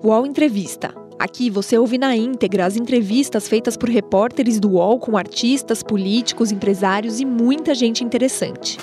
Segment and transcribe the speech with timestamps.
[0.00, 0.94] UOL Entrevista.
[1.18, 6.52] Aqui você ouve na íntegra as entrevistas feitas por repórteres do UOL com artistas, políticos,
[6.52, 8.78] empresários e muita gente interessante.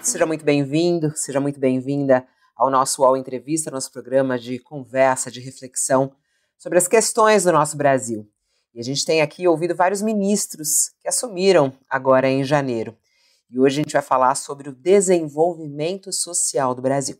[0.00, 2.26] Seja muito bem-vindo, seja muito bem-vinda
[2.56, 6.10] ao nosso UOL Entrevista, nosso programa de conversa, de reflexão
[6.56, 8.26] sobre as questões do nosso Brasil.
[8.74, 12.96] E a gente tem aqui ouvido vários ministros que assumiram agora em janeiro.
[13.52, 17.18] E hoje a gente vai falar sobre o desenvolvimento social do Brasil.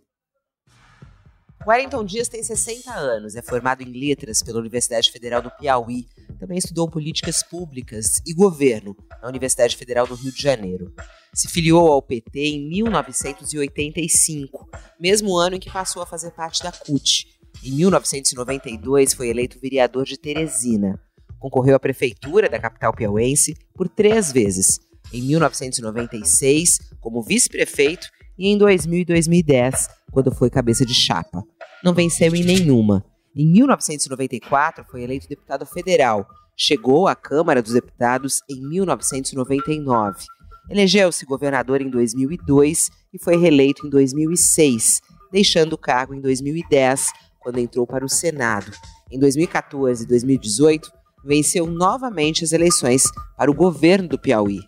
[1.66, 6.08] Wellington Dias tem 60 anos, é formado em letras pela Universidade Federal do Piauí,
[6.40, 10.94] também estudou políticas públicas e governo na Universidade Federal do Rio de Janeiro.
[11.34, 16.72] Se filiou ao PT em 1985, mesmo ano em que passou a fazer parte da
[16.72, 17.26] CUT.
[17.62, 20.98] Em 1992 foi eleito vereador de Teresina.
[21.38, 24.80] Concorreu à prefeitura da capital piauense por três vezes
[25.12, 31.42] em 1996 como vice-prefeito e em 2000 e 2010, quando foi cabeça de chapa.
[31.84, 33.04] Não venceu em nenhuma.
[33.34, 36.26] Em 1994 foi eleito deputado federal.
[36.56, 40.24] Chegou à Câmara dos Deputados em 1999.
[40.70, 47.10] Elegeu-se governador em 2002 e foi reeleito em 2006, deixando o cargo em 2010,
[47.40, 48.70] quando entrou para o Senado.
[49.10, 50.90] Em 2014 e 2018,
[51.24, 53.04] venceu novamente as eleições
[53.36, 54.60] para o governo do Piauí.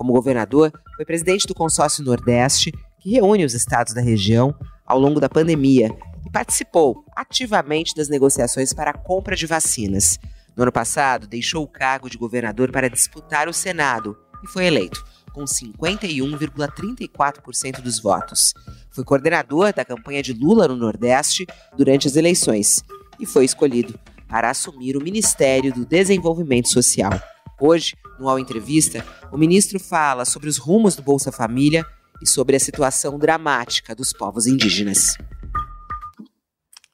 [0.00, 4.54] Como governador, foi presidente do Consórcio Nordeste, que reúne os estados da região
[4.86, 10.18] ao longo da pandemia, e participou ativamente das negociações para a compra de vacinas.
[10.56, 15.04] No ano passado, deixou o cargo de governador para disputar o Senado e foi eleito,
[15.34, 18.54] com 51,34% dos votos.
[18.90, 22.82] Foi coordenador da campanha de Lula no Nordeste durante as eleições
[23.18, 27.20] e foi escolhido para assumir o Ministério do Desenvolvimento Social.
[27.60, 31.84] Hoje, no Ao Entrevista, o ministro fala sobre os rumos do Bolsa Família
[32.22, 35.18] e sobre a situação dramática dos povos indígenas.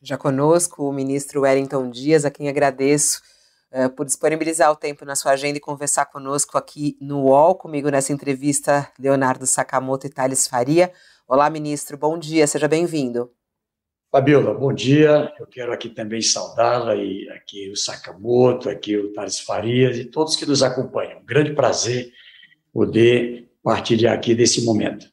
[0.03, 3.23] Já conosco o ministro Wellington Dias, a quem agradeço
[3.73, 7.89] uh, por disponibilizar o tempo na sua agenda e conversar conosco aqui no UOL, comigo
[7.89, 10.93] nessa entrevista, Leonardo Sakamoto e Thales Faria.
[11.29, 13.31] Olá, ministro, bom dia, seja bem-vindo.
[14.17, 15.31] Fabiola, bom dia.
[15.39, 20.37] Eu quero aqui também saudá-la e aqui o Sakamoto, aqui o Thales Farias e todos
[20.37, 21.19] que nos acompanham.
[21.19, 22.11] Um grande prazer
[22.73, 25.07] poder partilhar aqui desse momento.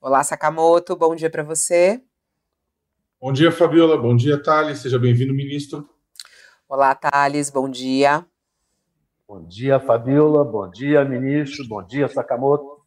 [0.00, 2.00] Olá, Sakamoto, bom dia para você.
[3.20, 3.98] Bom dia, Fabiola.
[3.98, 4.78] Bom dia, Thales.
[4.78, 5.90] Seja bem-vindo, ministro.
[6.68, 7.50] Olá, Thales.
[7.50, 8.24] Bom dia.
[9.26, 10.44] Bom dia, Fabiola.
[10.44, 11.66] Bom dia, ministro.
[11.66, 12.77] Bom dia, Sakamoto.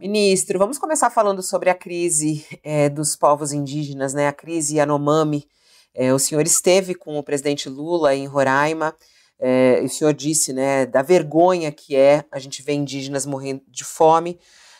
[0.00, 4.28] Ministro, vamos começar falando sobre a crise é, dos povos indígenas, né?
[4.28, 5.44] A crise Yanomami.
[5.92, 8.94] É, o senhor esteve com o presidente Lula em Roraima.
[9.40, 13.84] É, o senhor disse, né, da vergonha que é a gente ver indígenas morrendo de
[13.84, 14.38] fome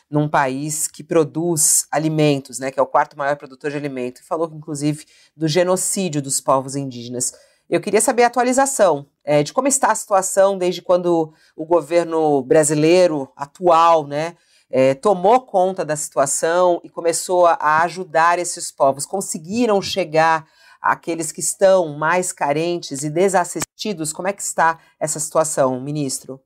[0.08, 4.20] num país que produz alimentos, né, que é o quarto maior produtor de alimento.
[4.20, 5.04] E falou, inclusive,
[5.36, 7.32] do genocídio dos povos indígenas.
[7.68, 12.40] Eu queria saber a atualização é, de como está a situação desde quando o governo
[12.40, 14.36] brasileiro atual, né,
[14.70, 19.06] é, tomou conta da situação e começou a ajudar esses povos.
[19.06, 20.46] Conseguiram chegar
[20.80, 24.12] àqueles que estão mais carentes e desassistidos?
[24.12, 26.40] Como é que está essa situação, ministro?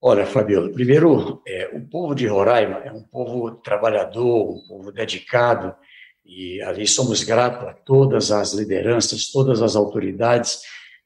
[0.00, 5.74] Olha, Fabiola, primeiro, é, o povo de Roraima é um povo trabalhador, um povo dedicado,
[6.24, 10.60] e ali somos gratos a todas as lideranças, todas as autoridades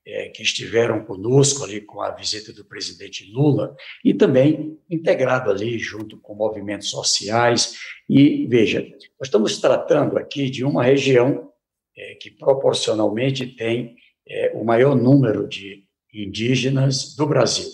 [0.06, 3.74] é, que estiveram conosco ali com a visita do presidente Lula
[4.04, 7.76] e também integrado ali junto com movimentos sociais.
[8.08, 11.50] E veja, nós estamos tratando aqui de uma região
[11.96, 13.96] é, que proporcionalmente tem
[14.28, 17.68] é, o maior número de indígenas do Brasil.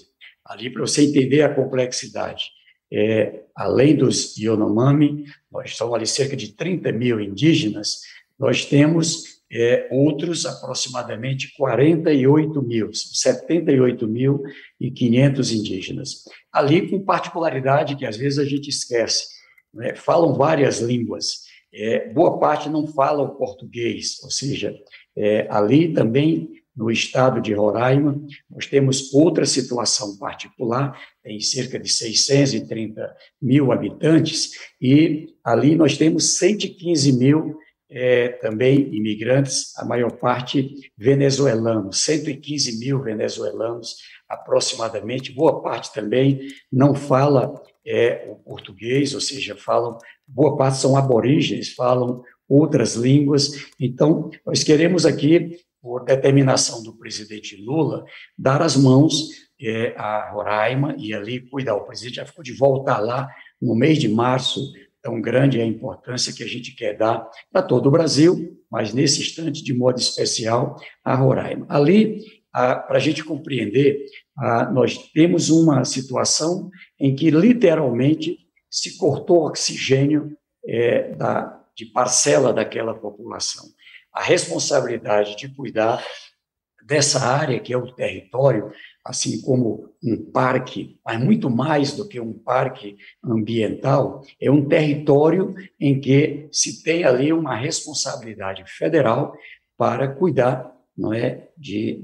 [0.44, 2.50] Ali, para você entender a complexidade,
[2.91, 8.00] é, além dos Yanomami, nós somos ali cerca de 30 mil indígenas,
[8.38, 16.25] nós temos é, outros aproximadamente 48 mil, 78.500 indígenas.
[16.53, 19.26] Ali com particularidade que às vezes a gente esquece,
[19.73, 19.94] né?
[19.94, 24.75] falam várias línguas, é, boa parte não fala o português, ou seja,
[25.17, 31.88] é, ali também no estado de Roraima, nós temos outra situação particular, tem cerca de
[31.88, 37.58] 630 mil habitantes, e ali nós temos 115 mil
[37.90, 43.96] é, também imigrantes, a maior parte venezuelanos, 115 mil venezuelanos
[44.29, 47.55] aproximadamente, boa parte também não fala
[47.87, 49.96] é, o português, ou seja, falam,
[50.26, 53.50] boa parte são aborígenes, falam outras línguas.
[53.81, 58.05] Então, nós queremos aqui, por determinação do presidente Lula,
[58.37, 61.75] dar as mãos é, a Roraima e ali cuidar.
[61.75, 63.29] O presidente já ficou de volta lá
[63.61, 64.61] no mês de março,
[65.08, 68.93] tão grande é a importância que a gente quer dar para todo o Brasil, mas
[68.93, 71.64] nesse instante, de modo especial, a Roraima.
[71.66, 72.22] Ali,
[72.52, 74.05] para a gente compreender,
[74.70, 76.69] nós temos uma situação
[77.00, 78.37] em que, literalmente,
[78.70, 83.64] se cortou oxigênio é, da, de parcela daquela população.
[84.12, 86.04] A responsabilidade de cuidar
[86.84, 88.70] dessa área, que é o território,
[89.08, 95.55] assim como um parque, mas muito mais do que um parque ambiental, é um território
[95.81, 99.34] em que se tem ali uma responsabilidade federal
[99.78, 102.02] para cuidar não é, de,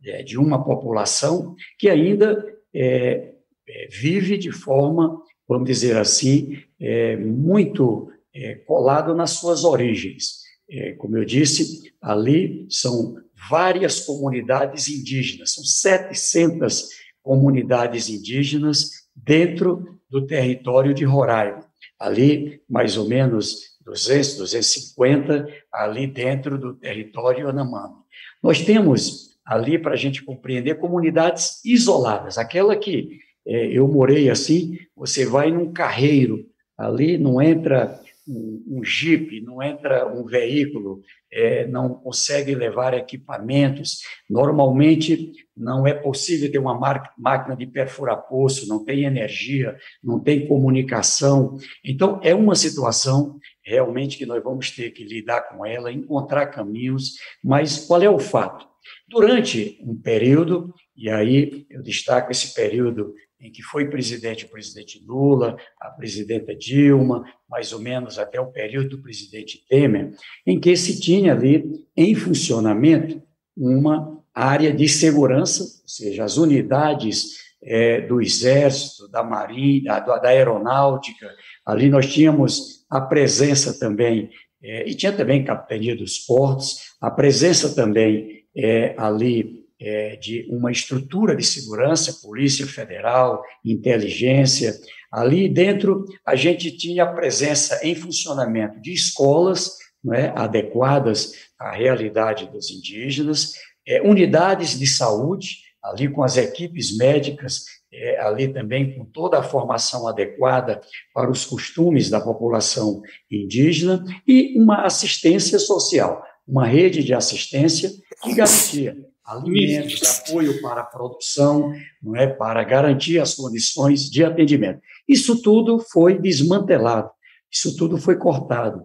[0.00, 3.34] de, de uma população que ainda é,
[3.68, 10.40] é, vive de forma, vamos dizer assim, é, muito é, colado nas suas origens.
[10.70, 13.16] É, como eu disse, ali são
[13.48, 16.88] várias comunidades indígenas, são 700
[17.22, 21.64] comunidades indígenas dentro do território de Roraima.
[21.98, 27.94] Ali, mais ou menos 200, 250, ali dentro do território Anamami.
[28.42, 34.78] Nós temos ali, para a gente compreender, comunidades isoladas, aquela que é, eu morei assim,
[34.94, 36.46] você vai num carreiro,
[36.76, 38.00] ali não entra
[38.30, 44.02] um, um jipe, não entra um veículo, é, não consegue levar equipamentos.
[44.28, 46.78] Normalmente não é possível ter uma
[47.18, 51.56] máquina de perfurar poço, não tem energia, não tem comunicação.
[51.84, 57.14] Então, é uma situação realmente que nós vamos ter que lidar com ela, encontrar caminhos,
[57.42, 58.66] mas qual é o fato?
[59.08, 65.02] Durante um período, e aí eu destaco esse período em que foi presidente o presidente
[65.04, 70.12] Lula, a presidenta Dilma, mais ou menos até o período do presidente Temer,
[70.46, 71.64] em que se tinha ali
[71.96, 73.22] em funcionamento
[73.56, 80.28] uma área de segurança, ou seja, as unidades é, do Exército, da Marinha, da, da,
[80.28, 81.28] Aeronáutica,
[81.64, 84.30] ali nós tínhamos a presença também,
[84.62, 90.70] é, e tinha também Capitania dos Portos, a presença também é, ali é, de uma
[90.70, 94.74] estrutura de segurança, Polícia Federal, inteligência.
[95.10, 99.70] Ali dentro, a gente tinha a presença em funcionamento de escolas
[100.12, 103.54] é, adequadas à realidade dos indígenas,
[103.86, 109.42] é, unidades de saúde, ali com as equipes médicas, é, ali também com toda a
[109.42, 110.80] formação adequada
[111.12, 113.00] para os costumes da população
[113.30, 117.90] indígena, e uma assistência social, uma rede de assistência
[118.22, 118.94] que garantia
[119.30, 121.72] alimentos, apoio para a produção,
[122.02, 124.80] não é, para garantir as condições de atendimento.
[125.08, 127.10] Isso tudo foi desmantelado,
[127.50, 128.84] isso tudo foi cortado.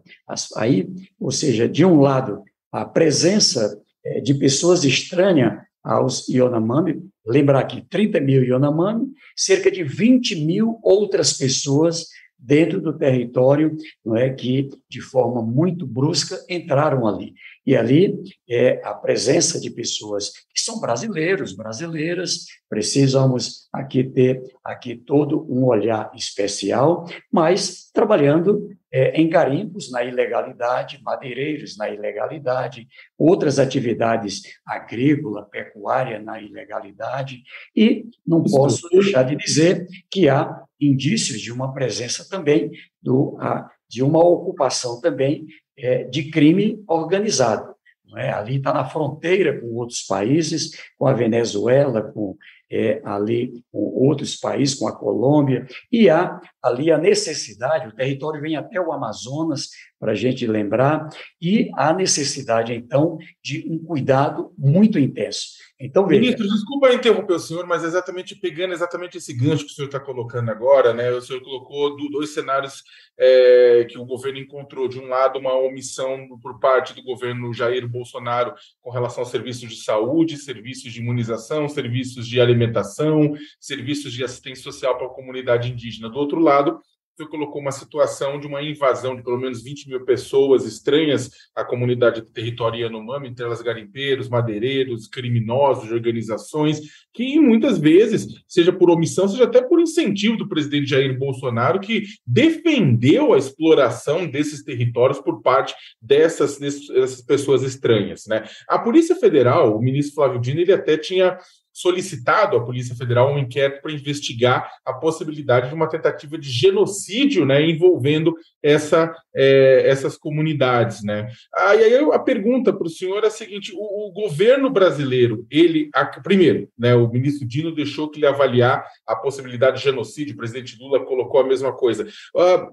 [0.56, 0.88] Aí,
[1.20, 5.54] ou seja, de um lado, a presença é, de pessoas estranhas
[5.84, 12.08] aos Ionomami, lembrar aqui, 30 mil Ionomami, cerca de 20 mil outras pessoas
[12.38, 17.34] dentro do território, não é que de forma muito brusca entraram ali.
[17.66, 24.96] E ali é a presença de pessoas que são brasileiros, brasileiras, precisamos aqui ter aqui
[24.96, 33.60] todo um olhar especial, mas trabalhando é, em garimpos na ilegalidade, madeireiros na ilegalidade, outras
[33.60, 37.42] atividades agrícola, pecuária na ilegalidade,
[37.76, 43.70] e não posso deixar de dizer que há indícios de uma presença também do, a,
[43.90, 45.46] de uma ocupação também
[45.78, 47.76] é, de crime organizado.
[48.18, 48.32] É?
[48.32, 52.38] Ali está na fronteira com outros países, com a Venezuela, com
[52.72, 58.42] é, ali com outros países, com a Colômbia, e há ali a necessidade, o território
[58.42, 59.70] vem até o Amazonas,
[60.06, 61.10] para a gente lembrar,
[61.42, 65.48] e há necessidade, então, de um cuidado muito intenso.
[65.80, 66.22] Então, veja.
[66.22, 70.00] Ministro, desculpa interromper o senhor, mas exatamente pegando exatamente esse gancho que o senhor está
[70.00, 71.12] colocando agora, né?
[71.12, 72.84] O senhor colocou dois cenários
[73.18, 74.88] é, que o governo encontrou.
[74.88, 79.70] De um lado, uma omissão por parte do governo Jair Bolsonaro com relação aos serviços
[79.70, 85.72] de saúde, serviços de imunização, serviços de alimentação, serviços de assistência social para a comunidade
[85.72, 86.10] indígena.
[86.10, 86.80] Do outro lado,
[87.16, 91.64] você colocou uma situação de uma invasão de pelo menos 20 mil pessoas estranhas à
[91.64, 96.82] comunidade do território Yanomami, entre elas garimpeiros, madeireiros, criminosos, organizações,
[97.14, 102.04] que muitas vezes, seja por omissão, seja até por incentivo do presidente Jair Bolsonaro, que
[102.28, 108.26] defendeu a exploração desses territórios por parte dessas, dessas pessoas estranhas.
[108.28, 108.44] Né?
[108.68, 111.38] A Polícia Federal, o ministro Flávio Dino, ele até tinha
[111.76, 117.46] solicitado à Polícia Federal um inquérito para investigar a possibilidade de uma tentativa de genocídio
[117.46, 121.04] né, envolvendo essa, é, essas comunidades.
[121.04, 121.28] Né?
[121.54, 125.90] Ah, aí a pergunta para o senhor é a seguinte: o, o governo brasileiro, ele,
[125.94, 130.38] a, primeiro, né, o ministro Dino deixou que ele avaliar a possibilidade de genocídio, o
[130.38, 132.08] presidente Lula colocou a mesma coisa.
[132.38, 132.68] É,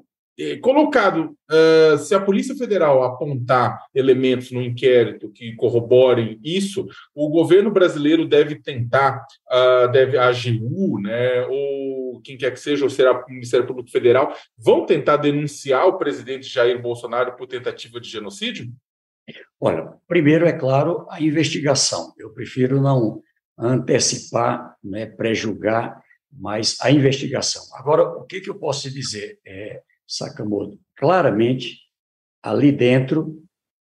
[0.62, 7.70] colocado, uh, se a Polícia Federal apontar elementos no inquérito que corroborem isso, o governo
[7.70, 13.12] brasileiro deve tentar, uh, deve a AGU, né, ou quem quer que seja, ou será
[13.12, 18.72] o Ministério Público Federal, vão tentar denunciar o presidente Jair Bolsonaro por tentativa de genocídio?
[19.60, 22.12] Olha, primeiro, é claro, a investigação.
[22.18, 23.22] Eu prefiro não
[23.56, 27.62] antecipar, né, pré-julgar, mas a investigação.
[27.74, 29.38] Agora, o que, que eu posso dizer?
[29.46, 31.80] É, Sakamoto, claramente,
[32.42, 33.42] ali dentro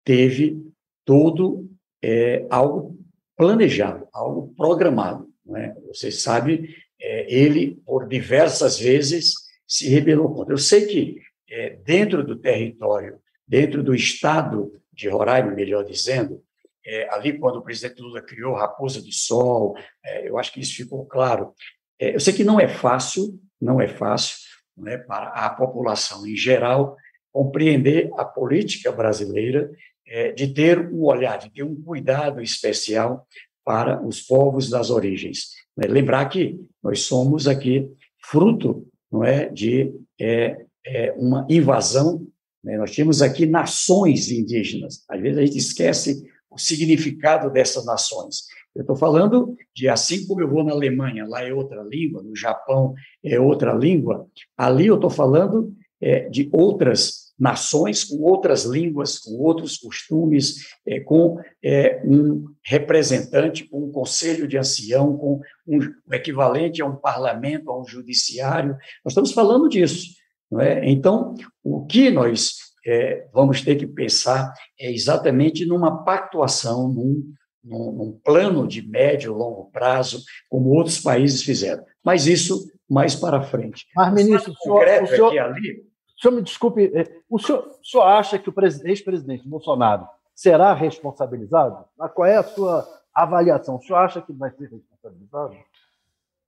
[0.04, 0.62] teve
[1.04, 1.68] todo
[2.02, 2.98] é, algo
[3.36, 5.28] planejado, algo programado.
[5.44, 5.74] Né?
[5.88, 9.34] Você sabe, é, ele, por diversas vezes,
[9.66, 10.54] se rebelou contra.
[10.54, 11.20] Eu sei que
[11.50, 16.42] é, dentro do território, dentro do estado de Roraima, melhor dizendo,
[16.86, 20.76] é, ali quando o presidente Lula criou Raposa do Sol, é, eu acho que isso
[20.76, 21.52] ficou claro.
[21.98, 24.36] É, eu sei que não é fácil, não é fácil,
[24.76, 26.96] né, para a população em geral
[27.32, 29.70] compreender a política brasileira,
[30.06, 33.26] é, de ter um olhar, de ter um cuidado especial
[33.64, 35.48] para os povos das origens.
[35.76, 35.88] Né?
[35.88, 37.90] Lembrar que nós somos aqui
[38.22, 42.26] fruto não é, de é, é, uma invasão,
[42.62, 42.76] né?
[42.76, 46.22] nós temos aqui nações indígenas, às vezes a gente esquece
[46.54, 48.44] o significado dessas nações.
[48.74, 52.34] Eu estou falando de assim como eu vou na Alemanha, lá é outra língua, no
[52.34, 52.94] Japão
[53.24, 59.32] é outra língua, ali eu estou falando é, de outras nações com outras línguas, com
[59.38, 66.14] outros costumes, é, com é, um representante, com um conselho de ancião, com um, o
[66.14, 68.76] equivalente a um parlamento, a um judiciário.
[69.04, 70.14] Nós estamos falando disso.
[70.50, 70.88] Não é?
[70.88, 72.54] Então, o que nós
[72.86, 79.32] é, vamos ter que pensar é exatamente numa pactuação, num num, num plano de médio
[79.32, 81.82] e longo prazo, como outros países fizeram.
[82.04, 83.86] Mas isso mais para frente.
[83.96, 85.84] Mas, ministro, o senhor, o senhor, aqui, ali,
[86.16, 90.74] o senhor me desculpe, é, o senhor, o senhor acha que o ex-presidente Bolsonaro será
[90.74, 91.84] responsabilizado?
[92.14, 93.76] Qual é a sua avaliação?
[93.76, 95.54] O senhor acha que vai ser responsabilizado?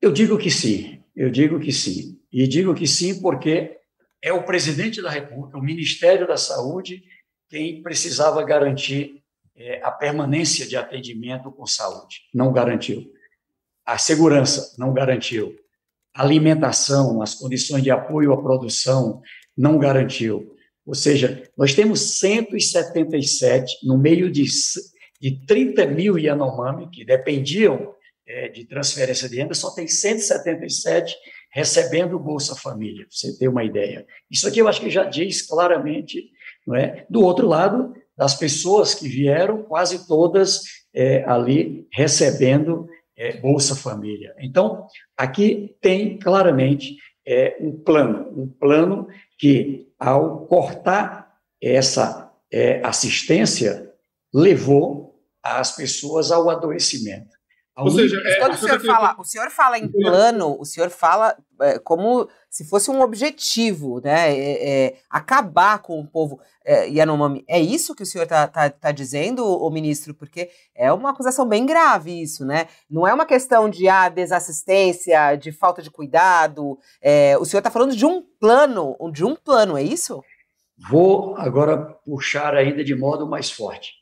[0.01, 2.21] Eu digo que sim, eu digo que sim.
[2.31, 3.79] E digo que sim porque
[4.23, 7.03] é o presidente da República, o Ministério da Saúde,
[7.49, 9.23] quem precisava garantir
[9.57, 13.11] é, a permanência de atendimento com saúde, não garantiu.
[13.85, 15.55] A segurança, não garantiu.
[16.15, 19.23] A alimentação, as condições de apoio à produção,
[19.57, 20.55] não garantiu.
[20.85, 24.45] Ou seja, nós temos 177, no meio de,
[25.21, 27.95] de 30 mil Yanomami, que dependiam
[28.27, 31.17] é, de transferência de renda, só tem 177
[31.53, 34.07] recebendo Bolsa Família, para você ter uma ideia.
[34.31, 36.31] Isso aqui eu acho que já diz claramente,
[36.67, 37.07] não é?
[37.09, 40.63] Do outro lado, das pessoas que vieram, quase todas
[40.95, 44.35] é, ali recebendo é, Bolsa Família.
[44.41, 44.87] Então,
[45.17, 53.93] aqui tem claramente é, um plano, um plano que, ao cortar essa é, assistência,
[54.33, 57.36] levou as pessoas ao adoecimento.
[57.79, 61.37] Ou seja, é, quando o senhor, fala, o senhor fala em plano, o senhor fala
[61.61, 64.35] é, como se fosse um objetivo, né?
[64.35, 67.45] É, é, acabar com o povo é, Yanomami.
[67.47, 70.15] É isso que o senhor está tá, tá dizendo, o ministro?
[70.15, 72.67] Porque é uma acusação bem grave isso, né?
[72.89, 76.79] Não é uma questão de ah, desassistência, de falta de cuidado.
[77.03, 80.25] É, o senhor está falando de um plano, de um plano, é isso?
[80.89, 83.93] Vou agora puxar ainda de modo mais forte.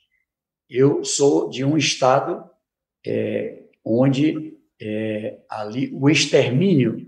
[0.71, 2.49] Eu sou de um estado
[3.05, 7.07] é, onde é, ali o extermínio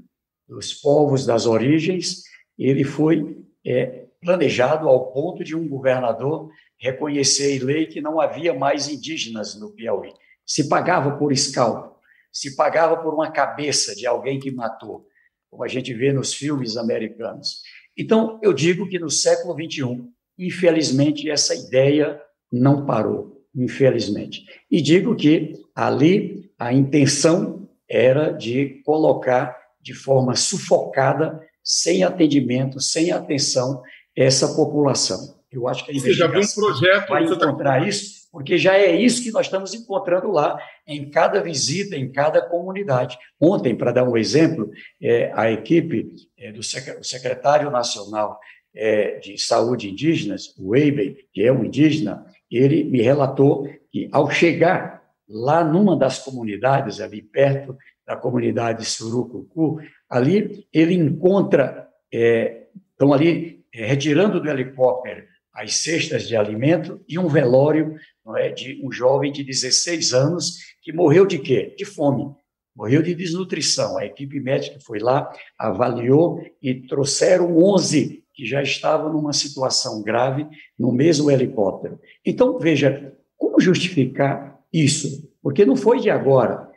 [0.49, 2.23] dos povos das origens
[2.59, 8.54] ele foi é, planejado ao ponto de um governador reconhecer em lei que não havia
[8.54, 10.12] mais indígenas no Piauí.
[10.47, 11.97] Se pagava por escalpo,
[12.33, 15.06] se pagava por uma cabeça de alguém que matou,
[15.50, 17.62] como a gente vê nos filmes americanos.
[17.97, 20.04] Então, eu digo que no século XXI,
[20.38, 22.21] infelizmente, essa ideia
[22.52, 24.45] não parou, infelizmente.
[24.71, 33.12] E digo que ali a intenção era de colocar de forma sufocada, sem atendimento, sem
[33.12, 33.82] atenção,
[34.16, 35.36] essa população.
[35.50, 37.86] Eu acho que a investigação Você já viu um projeto, vai tá encontrar tá...
[37.86, 42.42] isso, porque já é isso que nós estamos encontrando lá, em cada visita, em cada
[42.42, 43.16] comunidade.
[43.40, 44.70] Ontem, para dar um exemplo,
[45.00, 48.38] é, a equipe é, do secretário nacional
[48.75, 54.30] é, de saúde indígenas, o Eiben, que é um indígena, ele me relatou que, ao
[54.30, 54.95] chegar
[55.28, 63.64] lá numa das comunidades, ali perto da comunidade Surucucu, ali ele encontra, é, estão ali
[63.75, 68.92] é, retirando do helicóptero as cestas de alimento e um velório não é, de um
[68.92, 71.75] jovem de 16 anos que morreu de quê?
[71.76, 72.35] De fome.
[72.75, 73.97] Morreu de desnutrição.
[73.97, 80.47] A equipe médica foi lá, avaliou e trouxeram 11 que já estavam numa situação grave
[80.78, 81.99] no mesmo helicóptero.
[82.25, 85.30] Então, veja, como justificar isso?
[85.42, 86.68] Porque não foi de agora.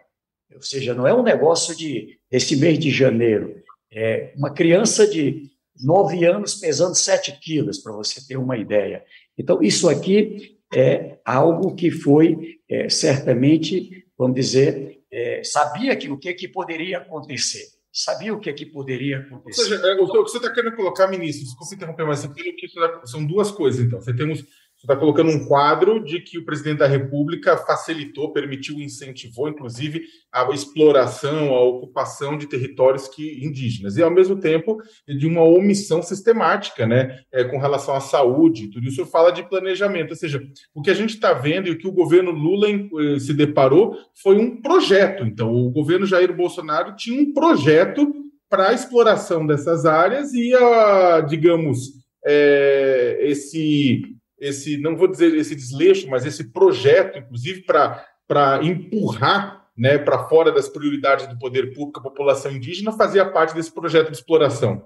[0.53, 3.55] Ou seja, não é um negócio de desse mês de janeiro.
[3.91, 5.49] É uma criança de
[5.81, 9.03] nove anos pesando sete quilos, para você ter uma ideia.
[9.37, 16.17] Então, isso aqui é algo que foi é, certamente, vamos dizer, é, sabia que o
[16.17, 17.63] que, que poderia acontecer.
[17.91, 19.61] Sabia o que, que poderia acontecer.
[19.61, 22.67] Ou seja, é, o que você está querendo colocar, ministro, desculpa interromper, mas que
[23.05, 23.99] são duas coisas, então.
[23.99, 24.45] Você temos
[24.79, 30.03] você está colocando um quadro de que o presidente da República facilitou, permitiu, incentivou, inclusive,
[30.31, 36.01] a exploração, a ocupação de territórios que, indígenas, e, ao mesmo tempo, de uma omissão
[36.01, 38.69] sistemática né, é, com relação à saúde.
[38.69, 40.11] Tudo isso fala de planejamento.
[40.11, 40.41] Ou seja,
[40.73, 43.97] o que a gente está vendo e o que o governo Lula eh, se deparou
[44.23, 45.25] foi um projeto.
[45.25, 48.13] Então, o governo Jair Bolsonaro tinha um projeto
[48.49, 55.55] para a exploração dessas áreas e, a, digamos, é, esse esse, não vou dizer esse
[55.55, 61.99] desleixo, mas esse projeto, inclusive, para empurrar né, para fora das prioridades do poder público
[61.99, 64.85] a população indígena, fazia parte desse projeto de exploração.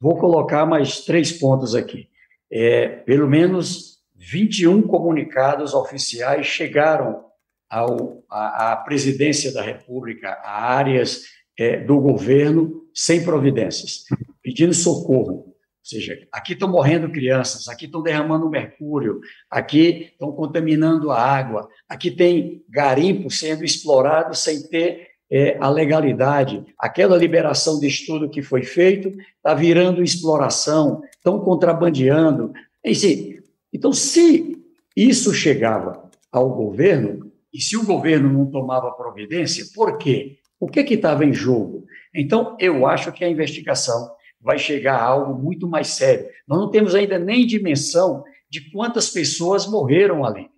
[0.00, 2.08] Vou colocar mais três pontos aqui.
[2.50, 7.24] É, pelo menos 21 comunicados oficiais chegaram
[7.68, 11.24] ao, à, à presidência da República, a áreas
[11.58, 14.04] é, do governo sem providências,
[14.42, 15.53] pedindo socorro.
[15.84, 21.68] Ou seja, aqui estão morrendo crianças, aqui estão derramando mercúrio, aqui estão contaminando a água,
[21.86, 26.64] aqui tem garimpo sendo explorado sem ter é, a legalidade.
[26.78, 32.50] Aquela liberação de estudo que foi feito está virando exploração, estão contrabandeando.
[32.82, 34.56] Enfim, então, se
[34.96, 40.38] isso chegava ao governo, e se o governo não tomava providência, por quê?
[40.58, 41.84] O que estava em jogo?
[42.14, 44.14] Então, eu acho que a investigação
[44.44, 46.26] vai chegar a algo muito mais sério.
[46.46, 50.48] Nós não temos ainda nem dimensão de quantas pessoas morreram ali.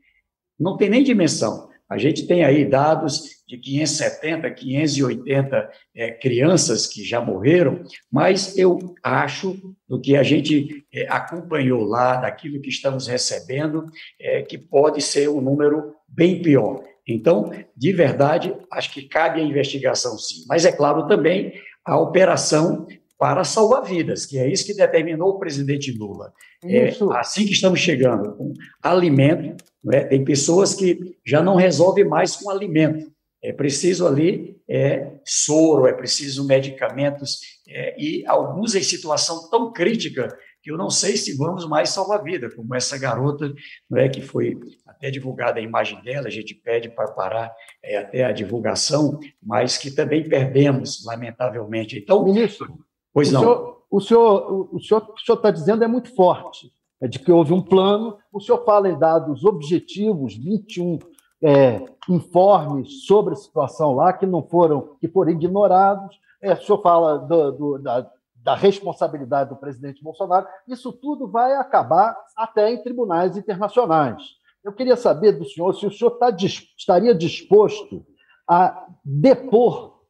[0.59, 1.68] Não tem nem dimensão.
[1.88, 8.77] A gente tem aí dados de 570, 580 é, crianças que já morreram, mas eu
[9.05, 9.57] acho,
[9.88, 13.87] do que a gente é, acompanhou lá, daquilo que estamos recebendo,
[14.20, 16.83] é, que pode ser um número bem pior.
[17.07, 20.44] Então, de verdade, acho que cabe a investigação sim.
[20.49, 21.53] Mas é claro também
[21.85, 22.85] a operação
[23.18, 26.33] para salvar vidas, que é isso que determinou o presidente Lula.
[26.64, 28.52] É assim que estamos chegando, com
[28.83, 30.05] alimento, é?
[30.05, 33.11] tem pessoas que já não resolvem mais com alimento.
[33.42, 40.29] É preciso ali é, soro, é preciso medicamentos, é, e alguns em situação tão crítica
[40.62, 43.52] que eu não sei se vamos mais salvar vida, como essa garota
[43.88, 47.52] não é, que foi até divulgada a imagem dela, a gente pede para parar
[47.85, 51.96] é, até a divulgação, mas que também perdemos, lamentavelmente.
[51.96, 52.85] Então, Ministro,
[53.16, 53.40] Pois o não.
[53.40, 57.62] Senhor, o senhor o senhor está dizendo é muito forte, é de que houve um
[57.62, 58.18] plano.
[58.31, 60.98] O senhor fala em dados objetivos, 21
[61.42, 66.14] é, informes sobre a situação lá que não foram, que foram ignorados.
[66.42, 70.46] É, o senhor fala do, do, da, da responsabilidade do presidente Bolsonaro.
[70.68, 74.22] Isso tudo vai acabar até em tribunais internacionais.
[74.62, 76.29] Eu queria saber do senhor se o senhor tá,
[76.76, 78.05] estaria disposto
[78.46, 80.02] a depor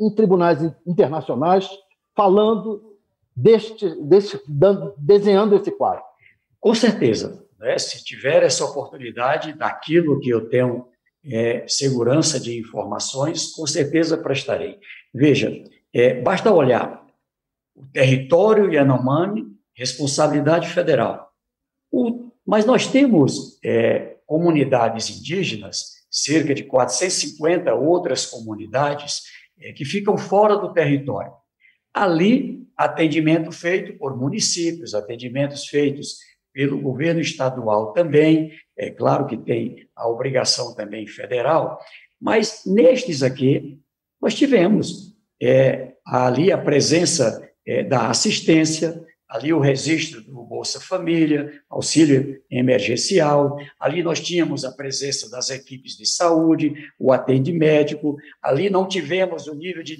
[0.00, 1.70] em tribunais internacionais
[2.18, 2.98] falando
[3.36, 4.40] deste, deste
[4.98, 6.02] desenhando esse quadro.
[6.58, 7.46] Com certeza.
[7.56, 7.78] Né?
[7.78, 10.88] Se tiver essa oportunidade daquilo que eu tenho
[11.24, 14.80] é, segurança de informações, com certeza prestarei.
[15.14, 15.62] Veja,
[15.94, 17.06] é, basta olhar
[17.76, 21.30] o território Yanomami, responsabilidade federal.
[21.88, 29.22] O, mas nós temos é, comunidades indígenas, cerca de 450 outras comunidades,
[29.60, 31.37] é, que ficam fora do território.
[32.00, 36.18] Ali, atendimento feito por municípios, atendimentos feitos
[36.52, 41.76] pelo governo estadual também, é claro que tem a obrigação também federal,
[42.20, 43.80] mas nestes aqui,
[44.22, 51.52] nós tivemos é, ali a presença é, da assistência, ali o registro do Bolsa Família,
[51.68, 58.70] auxílio emergencial, ali nós tínhamos a presença das equipes de saúde, o atendimento médico, ali
[58.70, 59.96] não tivemos o nível de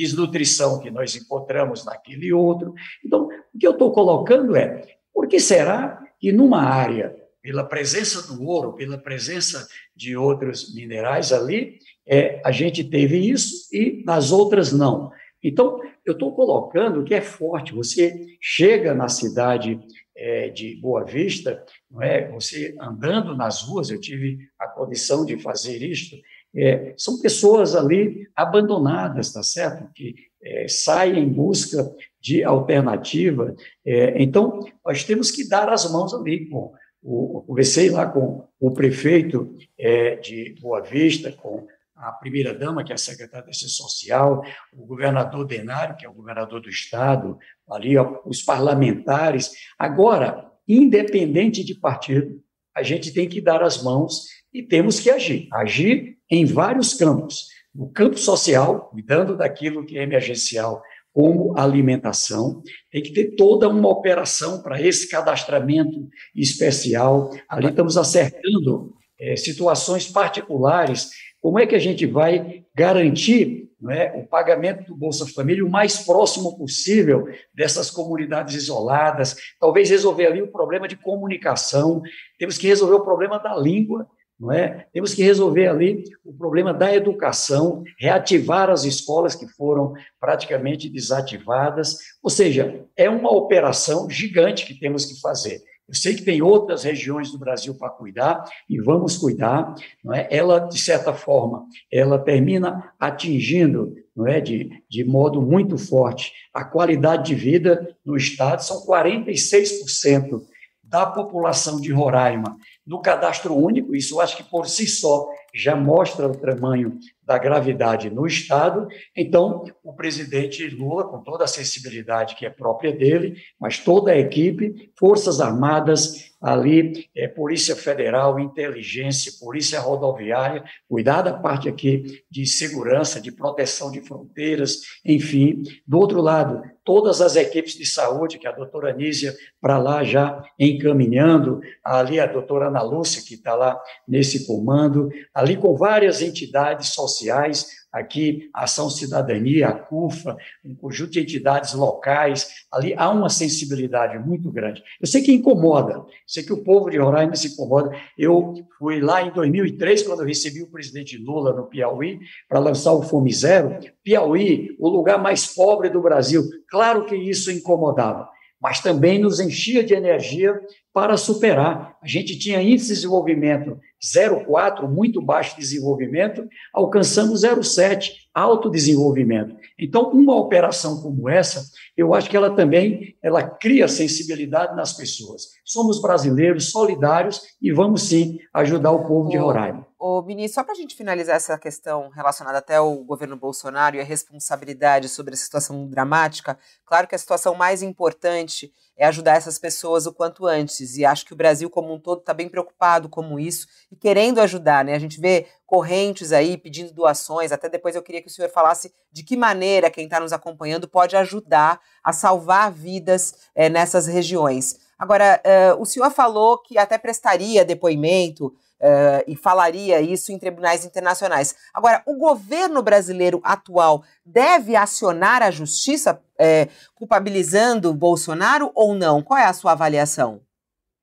[0.00, 2.74] desnutrição que nós encontramos naquele outro.
[3.04, 4.82] Então, o que eu estou colocando é,
[5.12, 11.32] por que será que numa área pela presença do ouro, pela presença de outros minerais
[11.32, 15.10] ali, é, a gente teve isso e nas outras não.
[15.42, 17.74] Então, eu estou colocando que é forte.
[17.74, 19.78] Você chega na cidade
[20.14, 22.30] é, de Boa Vista, não é?
[22.32, 26.16] Você andando nas ruas, eu tive a condição de fazer isto.
[26.54, 29.88] É, são pessoas ali abandonadas, tá certo?
[29.94, 33.54] Que é, saem em busca de alternativa.
[33.84, 38.70] É, então, nós temos que dar as mãos ali com o, conversei lá com o
[38.72, 44.42] prefeito é, de Boa Vista, com a primeira-dama, que é a secretária de Assistência Social,
[44.72, 49.50] o governador Denário, que é o governador do Estado, ali ó, os parlamentares.
[49.78, 52.42] Agora, independente de partido,
[52.74, 55.48] a gente tem que dar as mãos e temos que agir.
[55.52, 57.48] Agir em vários campos.
[57.74, 60.82] No campo social, cuidando daquilo que é emergencial,
[61.12, 67.30] como alimentação, tem que ter toda uma operação para esse cadastramento especial.
[67.48, 71.10] Ali estamos acertando é, situações particulares
[71.40, 75.98] como é que a gente vai garantir é, o pagamento do Bolsa Família o mais
[76.04, 79.36] próximo possível dessas comunidades isoladas?
[79.58, 82.02] Talvez resolver ali o problema de comunicação,
[82.38, 84.06] temos que resolver o problema da língua,
[84.40, 84.86] não é?
[84.90, 91.98] Temos que resolver ali o problema da educação, reativar as escolas que foram praticamente desativadas.
[92.22, 95.60] Ou seja, é uma operação gigante que temos que fazer.
[95.86, 99.74] Eu sei que tem outras regiões do Brasil para cuidar e vamos cuidar.
[100.02, 100.26] Não é?
[100.30, 106.64] Ela, de certa forma, ela termina atingindo, não é, de, de modo muito forte, a
[106.64, 108.62] qualidade de vida no estado.
[108.62, 110.40] São 46%
[110.82, 112.56] da população de Roraima
[112.90, 113.94] no cadastro único.
[113.94, 118.88] Isso eu acho que por si só já mostra o tamanho da gravidade no Estado.
[119.16, 124.18] Então, o presidente Lula, com toda a sensibilidade que é própria dele, mas toda a
[124.18, 132.46] equipe, Forças Armadas, ali, é, Polícia Federal, Inteligência, Polícia Rodoviária, cuidar da parte aqui de
[132.46, 135.62] segurança, de proteção de fronteiras, enfim.
[135.86, 140.42] Do outro lado, todas as equipes de saúde, que a doutora Nízia para lá já
[140.58, 145.10] encaminhando, ali a doutora Ana Lúcia, que está lá nesse comando,
[145.40, 151.72] ali com várias entidades sociais, aqui a Ação Cidadania, a CUFA, um conjunto de entidades
[151.72, 154.82] locais, ali há uma sensibilidade muito grande.
[155.00, 157.90] Eu sei que incomoda, eu sei que o povo de Roraima se incomoda.
[158.18, 162.92] Eu fui lá em 2003, quando eu recebi o presidente Lula no Piauí, para lançar
[162.92, 163.78] o Fome Zero.
[164.04, 166.42] Piauí, o lugar mais pobre do Brasil.
[166.68, 168.28] Claro que isso incomodava
[168.60, 170.60] mas também nos enchia de energia
[170.92, 171.96] para superar.
[172.02, 179.54] A gente tinha índice de desenvolvimento 0,4, muito baixo desenvolvimento, alcançamos 0,7, alto desenvolvimento.
[179.78, 181.62] Então, uma operação como essa,
[181.96, 185.42] eu acho que ela também ela cria sensibilidade nas pessoas.
[185.64, 189.89] Somos brasileiros solidários e vamos sim ajudar o povo de Roraima.
[190.02, 194.00] Ô, ministro, só para a gente finalizar essa questão relacionada até ao governo Bolsonaro e
[194.00, 199.58] a responsabilidade sobre a situação dramática, claro que a situação mais importante é ajudar essas
[199.58, 200.96] pessoas o quanto antes.
[200.96, 204.40] E acho que o Brasil como um todo está bem preocupado com isso e querendo
[204.40, 204.94] ajudar, né?
[204.94, 207.52] A gente vê correntes aí pedindo doações.
[207.52, 210.88] Até depois eu queria que o senhor falasse de que maneira quem está nos acompanhando
[210.88, 214.78] pode ajudar a salvar vidas é, nessas regiões.
[214.98, 220.84] Agora, uh, o senhor falou que até prestaria depoimento uh, e falaria isso em tribunais
[220.84, 221.54] internacionais.
[221.72, 229.22] Agora, o governo brasileiro atual deve acionar a justiça uh, culpabilizando Bolsonaro ou não?
[229.22, 230.40] Qual é a sua avaliação?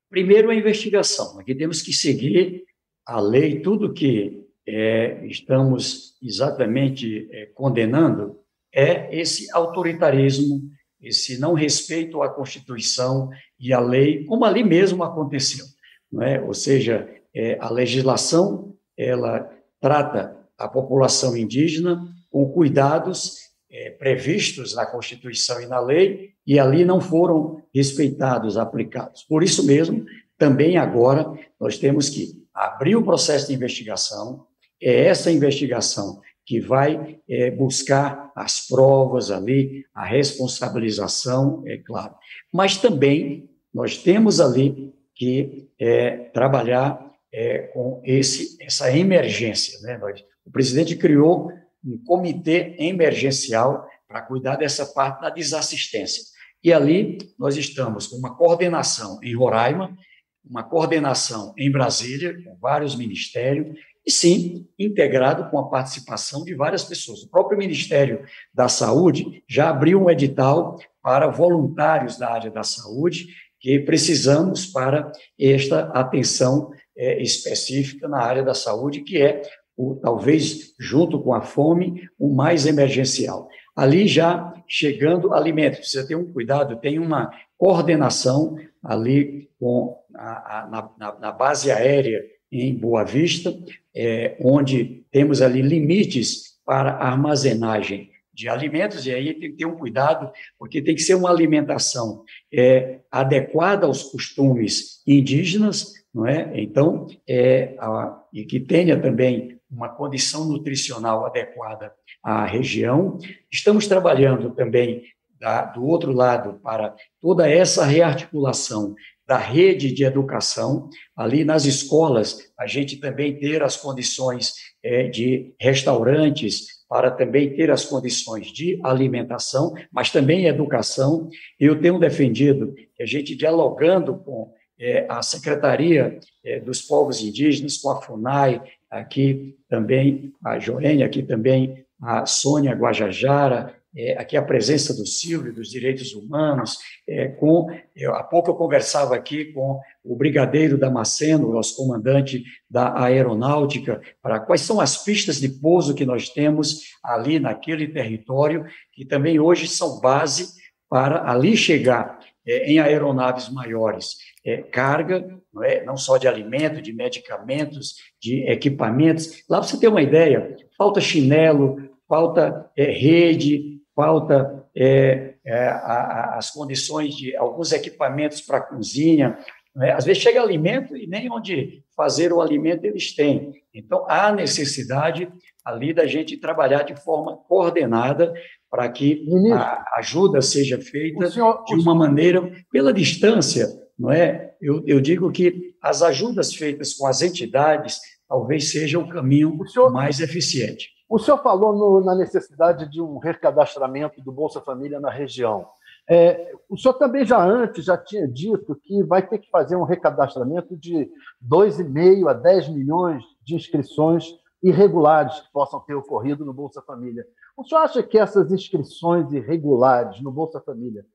[0.10, 1.40] Primeiro, a investigação.
[1.40, 2.64] Aqui temos que seguir
[3.06, 8.38] a lei, tudo que é, estamos exatamente é, condenando
[8.74, 10.62] é esse autoritarismo,
[11.02, 15.66] esse não respeito à Constituição e à lei, como ali mesmo aconteceu.
[16.12, 16.42] Não é?
[16.42, 19.48] Ou seja, é, a legislação ela
[19.80, 23.36] trata a população indígena com cuidados
[23.72, 29.24] é, previstos na Constituição e na lei, e ali não foram respeitados, aplicados.
[29.24, 30.04] Por isso mesmo,
[30.36, 34.48] também agora nós temos que abrir o processo de investigação,
[34.82, 42.16] é essa investigação que vai é, buscar as provas ali, a responsabilização, é claro.
[42.52, 47.07] Mas também nós temos ali que é, trabalhar
[47.38, 49.80] é, com esse, essa emergência.
[49.82, 50.00] Né?
[50.44, 51.52] O presidente criou
[51.86, 56.24] um comitê emergencial para cuidar dessa parte da desassistência.
[56.64, 59.96] E ali nós estamos com uma coordenação em Roraima,
[60.44, 66.86] uma coordenação em Brasília, com vários ministérios, e sim, integrado com a participação de várias
[66.86, 67.22] pessoas.
[67.22, 73.28] O próprio Ministério da Saúde já abriu um edital para voluntários da área da saúde
[73.60, 79.42] que precisamos para esta atenção é, específica na área da saúde, que é,
[79.78, 83.48] o, talvez, junto com a fome, o mais emergencial.
[83.76, 90.68] Ali já chegando alimentos, precisa ter um cuidado, tem uma coordenação ali com a, a,
[90.68, 92.20] na, na, base aérea
[92.52, 93.56] em Boa Vista,
[93.96, 99.78] é, onde temos ali limites para armazenagem de alimentos, e aí tem que ter um
[99.78, 106.52] cuidado, porque tem que ser uma alimentação é, adequada aos costumes indígenas, não é?
[106.56, 111.92] Então, é, a, e que tenha também uma condição nutricional adequada
[112.24, 113.18] à região.
[113.52, 115.04] Estamos trabalhando também
[115.40, 118.96] da, do outro lado para toda essa rearticulação
[119.28, 125.54] da rede de educação, ali nas escolas, a gente também ter as condições é, de
[125.60, 131.30] restaurantes, para também ter as condições de alimentação, mas também educação.
[131.60, 137.78] Eu tenho defendido que a gente, dialogando com é, a Secretaria é, dos Povos Indígenas,
[137.78, 144.42] com a FUNAI, aqui também a Joênia, aqui também a Sônia Guajajara, é, aqui a
[144.44, 149.80] presença do Silvio, dos direitos humanos, é, com, eu, há pouco eu conversava aqui com
[150.04, 156.06] o brigadeiro Damasceno, nosso comandante da aeronáutica, para quais são as pistas de pouso que
[156.06, 160.54] nós temos ali naquele território, que também hoje são base
[160.88, 164.16] para ali chegar é, em aeronaves maiores.
[164.48, 169.44] É, carga, não, é, não só de alimento, de medicamentos, de equipamentos.
[169.50, 171.76] Lá você tem uma ideia, falta chinelo,
[172.08, 178.62] falta é, rede, falta é, é, a, a, as condições de alguns equipamentos para a
[178.62, 179.38] cozinha.
[179.76, 179.92] Né?
[179.92, 183.52] Às vezes chega alimento e nem onde fazer o alimento eles têm.
[183.74, 185.30] Então, há necessidade
[185.66, 188.34] ali da gente trabalhar de forma coordenada
[188.70, 194.56] para que Ministro, a ajuda seja feita senhor, de uma maneira, pela distância, não é?
[194.62, 199.68] Eu, eu digo que as ajudas feitas com as entidades talvez seja o caminho o
[199.68, 200.90] senhor, mais eficiente.
[201.10, 205.66] O senhor falou no, na necessidade de um recadastramento do Bolsa Família na região.
[206.10, 209.84] É, o senhor também já antes já tinha dito que vai ter que fazer um
[209.84, 211.10] recadastramento de
[211.46, 214.26] 2,5 a 10 milhões de inscrições
[214.62, 217.26] irregulares que possam ter ocorrido no Bolsa Família.
[217.56, 221.06] O senhor acha que essas inscrições irregulares no Bolsa Família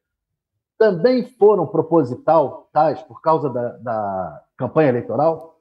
[0.79, 5.59] também foram propositais por causa da, da campanha eleitoral?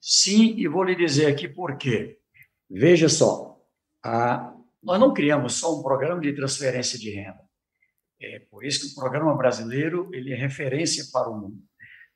[0.00, 2.18] Sim, e vou lhe dizer aqui por quê.
[2.68, 3.60] Veja só,
[4.04, 7.40] a, nós não criamos só um programa de transferência de renda.
[8.20, 11.58] É por isso que o programa brasileiro ele é referência para o mundo.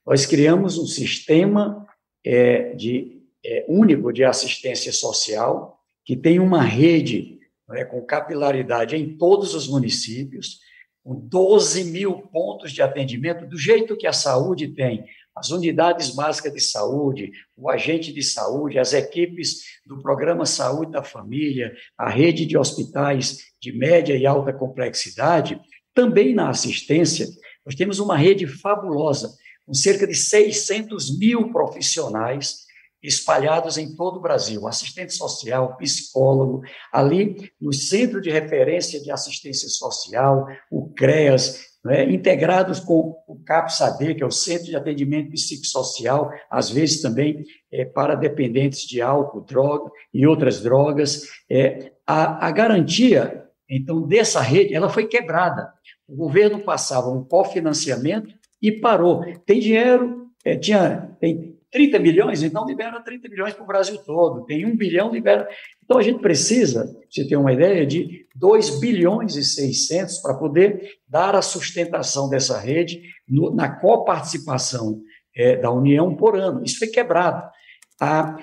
[0.07, 1.87] Nós criamos um sistema
[2.25, 7.41] é, de, é, único de assistência social que tem uma rede
[7.73, 10.61] é, com capilaridade em todos os municípios,
[11.07, 15.05] com 12 mil pontos de atendimento, do jeito que a saúde tem.
[15.37, 21.05] As unidades básicas de saúde, o agente de saúde, as equipes do Programa Saúde da
[21.05, 25.61] Família, a rede de hospitais de média e alta complexidade,
[25.95, 27.29] também na assistência,
[27.65, 29.33] nós temos uma rede fabulosa,
[29.65, 32.66] com cerca de 600 mil profissionais
[33.03, 39.69] espalhados em todo o Brasil, assistente social, psicólogo, ali no Centro de Referência de Assistência
[39.69, 46.31] Social, o CREAS, né, integrados com o CAPSAD, que é o Centro de Atendimento Psicossocial,
[46.51, 51.23] às vezes também é, para dependentes de álcool, droga e outras drogas.
[51.49, 55.73] É, a, a garantia, então, dessa rede, ela foi quebrada.
[56.09, 59.25] O governo passava um cofinanciamento e parou.
[59.45, 64.45] Tem dinheiro, é, tinha, tem 30 milhões, então libera 30 milhões para o Brasil todo.
[64.45, 65.49] Tem 1 bilhão, libera.
[65.85, 70.99] Então a gente precisa, você ter uma ideia, de 2 bilhões e 600 para poder
[71.09, 75.01] dar a sustentação dessa rede no, na coparticipação
[75.35, 76.63] é, da União por ano.
[76.65, 77.49] Isso foi quebrado.
[78.01, 78.37] A,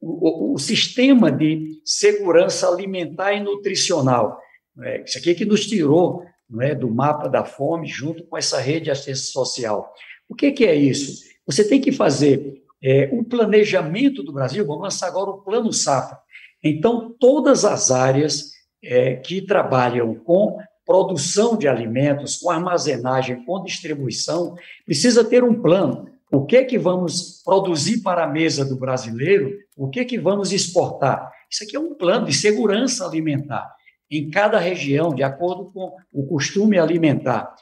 [0.00, 4.38] o, o, sistema de segurança alimentar e nutricional,
[4.82, 6.24] é, isso aqui é que nos tirou
[6.60, 9.92] é, do mapa da fome junto com essa rede de assistência social.
[10.28, 11.28] O que, que é isso?
[11.46, 16.18] Você tem que fazer é, o planejamento do Brasil, vamos lançar agora o Plano Safra.
[16.62, 24.54] Então, todas as áreas é, que trabalham com produção de alimentos, com armazenagem, com distribuição,
[24.84, 26.08] precisa ter um plano.
[26.32, 29.52] O que é que vamos produzir para a mesa do brasileiro?
[29.76, 31.30] O que é que vamos exportar?
[31.50, 33.68] Isso aqui é um plano de segurança alimentar
[34.10, 37.54] em cada região, de acordo com o costume alimentar.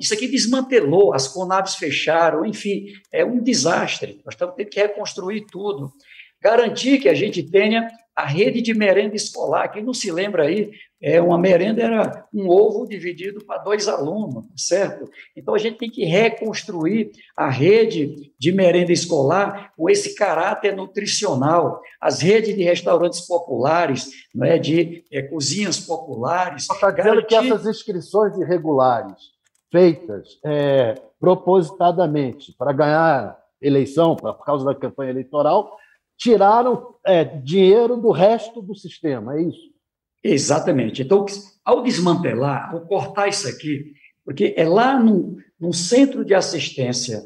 [0.00, 4.20] Isso aqui desmantelou, as Conabs fecharam, enfim, é um desastre.
[4.24, 5.92] Nós estamos tendo que reconstruir tudo.
[6.40, 9.68] Garantir que a gente tenha a rede de merenda escolar.
[9.68, 10.70] Quem não se lembra aí
[11.02, 15.10] é, uma merenda era um ovo dividido para dois alunos, certo?
[15.36, 21.82] Então a gente tem que reconstruir a rede de merenda escolar com esse caráter nutricional,
[22.00, 26.62] as redes de restaurantes populares, não é, de é, cozinhas populares.
[26.62, 27.26] Está dizendo garantir...
[27.26, 29.35] que essas inscrições irregulares
[29.70, 35.76] feitas é, propositadamente para ganhar eleição, por causa da campanha eleitoral,
[36.16, 39.76] tiraram é, dinheiro do resto do sistema, é isso?
[40.22, 41.02] Exatamente.
[41.02, 41.24] Então,
[41.64, 43.92] ao desmantelar, ao cortar isso aqui,
[44.24, 47.22] porque é lá no, no centro de assistência,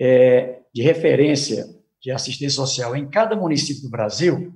[0.00, 1.66] é, de referência
[2.00, 4.52] de assistência social em cada município do Brasil,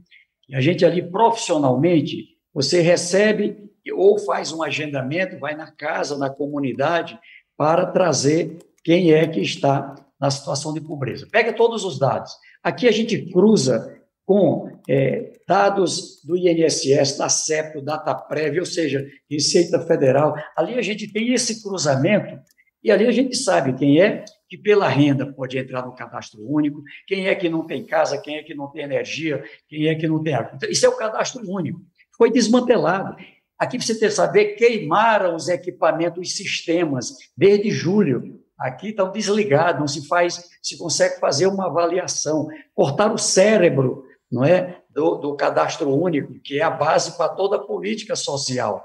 [0.48, 3.56] e a gente ali profissionalmente, você recebe
[3.92, 7.18] ou faz um agendamento, vai na casa, na comunidade,
[7.56, 11.28] para trazer quem é que está na situação de pobreza.
[11.30, 12.32] Pega todos os dados.
[12.62, 19.06] Aqui a gente cruza com é, dados do INSS, da CEP, Data Prévia, ou seja,
[19.30, 20.34] Receita Federal.
[20.56, 22.38] Ali a gente tem esse cruzamento
[22.82, 26.82] e ali a gente sabe quem é que pela renda pode entrar no cadastro único,
[27.06, 30.06] quem é que não tem casa, quem é que não tem energia, quem é que
[30.06, 30.52] não tem água.
[30.54, 31.80] Então, isso é o cadastro único.
[32.16, 33.16] Foi desmantelado.
[33.58, 38.40] Aqui você tem que saber, queimaram os equipamentos, os sistemas, desde julho.
[38.56, 42.46] Aqui estão desligados, não se faz, se consegue fazer uma avaliação.
[42.74, 47.56] Cortar o cérebro não é, do, do cadastro único, que é a base para toda
[47.56, 48.84] a política social.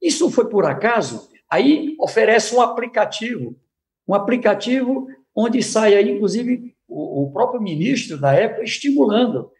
[0.00, 1.28] Isso foi por acaso?
[1.50, 3.56] Aí oferece um aplicativo,
[4.06, 9.50] um aplicativo onde sai aí, inclusive, o, o próprio ministro da época estimulando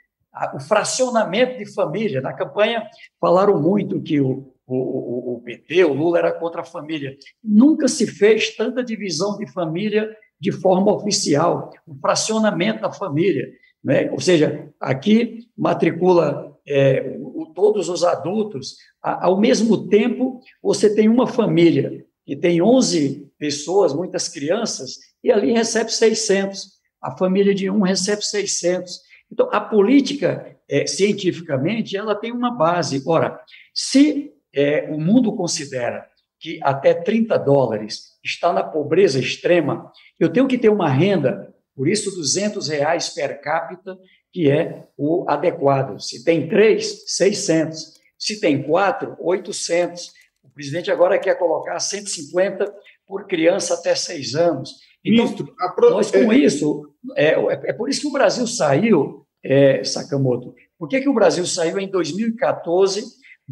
[0.55, 2.21] o fracionamento de família.
[2.21, 2.89] Na campanha
[3.21, 7.17] falaram muito que o, o, o, PT, o Lula era contra a família.
[7.43, 10.09] Nunca se fez tanta divisão de família
[10.41, 13.49] de forma oficial, o fracionamento da família.
[13.83, 14.11] Né?
[14.11, 17.17] Ou seja, aqui matricula é,
[17.55, 24.29] todos os adultos, ao mesmo tempo você tem uma família que tem 11 pessoas, muitas
[24.29, 26.81] crianças, e ali recebe 600.
[27.01, 29.01] A família de um recebe 600.
[29.31, 33.03] Então, a política, é, cientificamente, ela tem uma base.
[33.07, 33.41] Ora,
[33.75, 36.07] se é, o mundo considera
[36.41, 41.89] que até 30 dólares está na pobreza extrema, eu tenho que ter uma renda por
[41.89, 43.99] isso, 200 reais per capita,
[44.33, 45.99] que é o adequado.
[46.01, 47.95] Se tem três, 600.
[48.19, 50.13] Se tem quatro, 800.
[50.43, 52.73] O presidente agora quer colocar 150
[53.07, 54.71] por criança até seis anos.
[55.05, 55.91] Então, Ministro, pro...
[55.91, 56.37] nós com é...
[56.37, 61.15] isso, é, é, por isso que o Brasil saiu, é, Sakamoto, por que, que o
[61.15, 63.03] Brasil saiu em 2014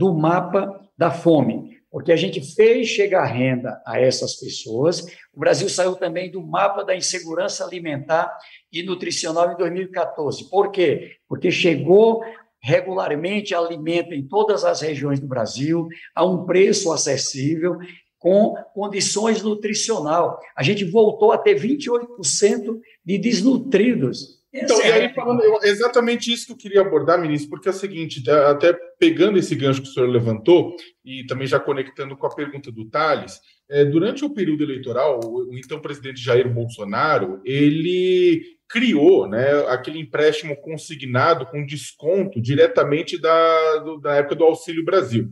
[0.01, 1.79] do mapa da fome?
[1.91, 5.05] porque a gente fez chegar renda a essas pessoas.
[5.35, 8.33] O Brasil saiu também do mapa da insegurança alimentar
[8.73, 10.49] e nutricional em 2014.
[10.49, 11.17] Por quê?
[11.29, 12.23] Porque chegou
[12.63, 17.77] regularmente alimento em todas as regiões do Brasil a um preço acessível
[18.19, 20.39] com condições nutricional.
[20.57, 26.53] A gente voltou a ter 28% de desnutridos então, e aí, falando, exatamente isso que
[26.53, 30.09] eu queria abordar, ministro, porque é o seguinte, até pegando esse gancho que o senhor
[30.09, 35.21] levantou, e também já conectando com a pergunta do Thales, é, durante o período eleitoral,
[35.23, 43.21] o, o então presidente Jair Bolsonaro, ele criou né, aquele empréstimo consignado com desconto diretamente
[43.21, 45.29] da, do, da época do Auxílio Brasil.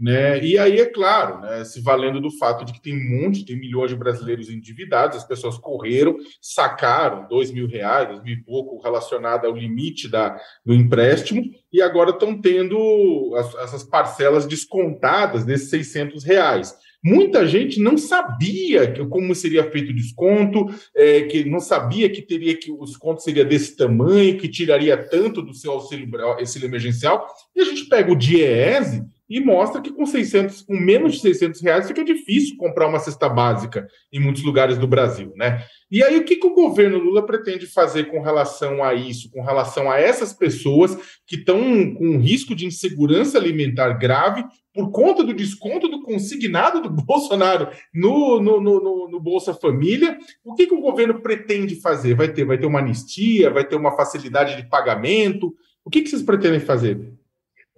[0.00, 0.42] Né?
[0.42, 3.60] E aí, é claro, né, se valendo do fato de que tem um monte, tem
[3.60, 8.80] milhões de brasileiros endividados, as pessoas correram, sacaram dois mil reais, dois mil e pouco,
[8.82, 15.68] relacionado ao limite da, do empréstimo, e agora estão tendo as, essas parcelas descontadas desses
[15.68, 16.74] 600 reais.
[17.04, 22.56] Muita gente não sabia como seria feito o desconto, é, que não sabia que teria
[22.56, 27.26] que o desconto seria desse tamanho, que tiraria tanto do seu auxílio, auxílio emergencial.
[27.54, 31.60] E a gente pega o DIEESE e mostra que com 600, com menos de 600
[31.60, 35.64] reais fica difícil comprar uma cesta básica em muitos lugares do Brasil, né?
[35.88, 39.40] E aí o que, que o governo Lula pretende fazer com relação a isso, com
[39.40, 45.32] relação a essas pessoas que estão com risco de insegurança alimentar grave por conta do
[45.32, 50.18] desconto do consignado do Bolsonaro no, no, no, no Bolsa Família?
[50.44, 52.14] O que, que o governo pretende fazer?
[52.14, 53.50] Vai ter, vai ter uma anistia?
[53.50, 55.54] Vai ter uma facilidade de pagamento?
[55.84, 57.19] O que, que vocês pretendem fazer?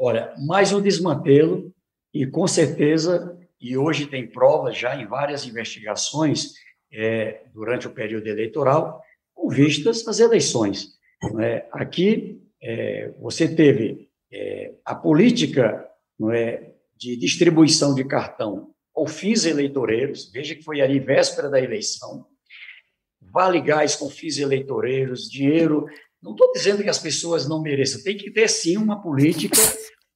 [0.05, 1.73] Olha, mais um desmantelo,
[2.13, 6.55] e com certeza, e hoje tem provas já em várias investigações
[6.93, 9.01] é, durante o período eleitoral,
[9.33, 10.89] com vistas às eleições.
[11.41, 11.69] É?
[11.71, 15.89] Aqui, é, você teve é, a política
[16.33, 22.27] é, de distribuição de cartão com fins eleitoreiros, veja que foi ali véspera da eleição,
[23.21, 25.87] vale gás com fins eleitoreiros, dinheiro.
[26.21, 29.57] Não estou dizendo que as pessoas não mereçam, tem que ter sim uma política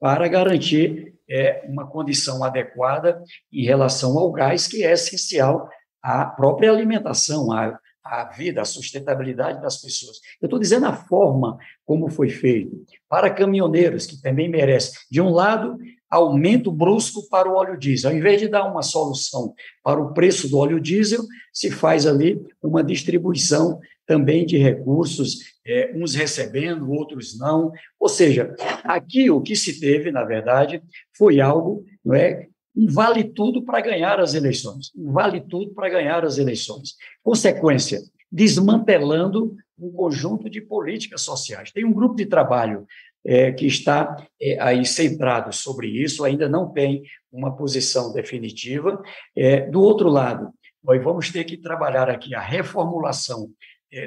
[0.01, 3.23] para garantir é, uma condição adequada
[3.53, 5.69] em relação ao gás, que é essencial
[6.03, 10.19] à própria alimentação, à, à vida, à sustentabilidade das pessoas.
[10.41, 12.77] Eu estou dizendo a forma como foi feito.
[13.09, 15.77] Para caminhoneiros, que também merecem, de um lado,
[16.09, 18.11] aumento brusco para o óleo diesel.
[18.11, 21.23] Ao invés de dar uma solução para o preço do óleo diesel,
[21.53, 27.73] se faz ali uma distribuição também de recursos, é, uns recebendo, outros não.
[27.99, 28.55] Ou seja,
[28.85, 30.83] aqui o que se teve, na verdade,
[31.17, 32.47] foi algo, não é,
[32.77, 36.95] um vale tudo para ganhar as eleições, um vale tudo para ganhar as eleições.
[37.23, 38.01] Consequência,
[38.31, 41.73] desmantelando um conjunto de políticas sociais.
[41.73, 42.87] Tem um grupo de trabalho
[43.27, 47.03] é, que está é, aí centrado sobre isso, ainda não tem
[47.33, 49.03] uma posição definitiva.
[49.37, 50.51] É, do outro lado,
[50.83, 53.51] nós vamos ter que trabalhar aqui a reformulação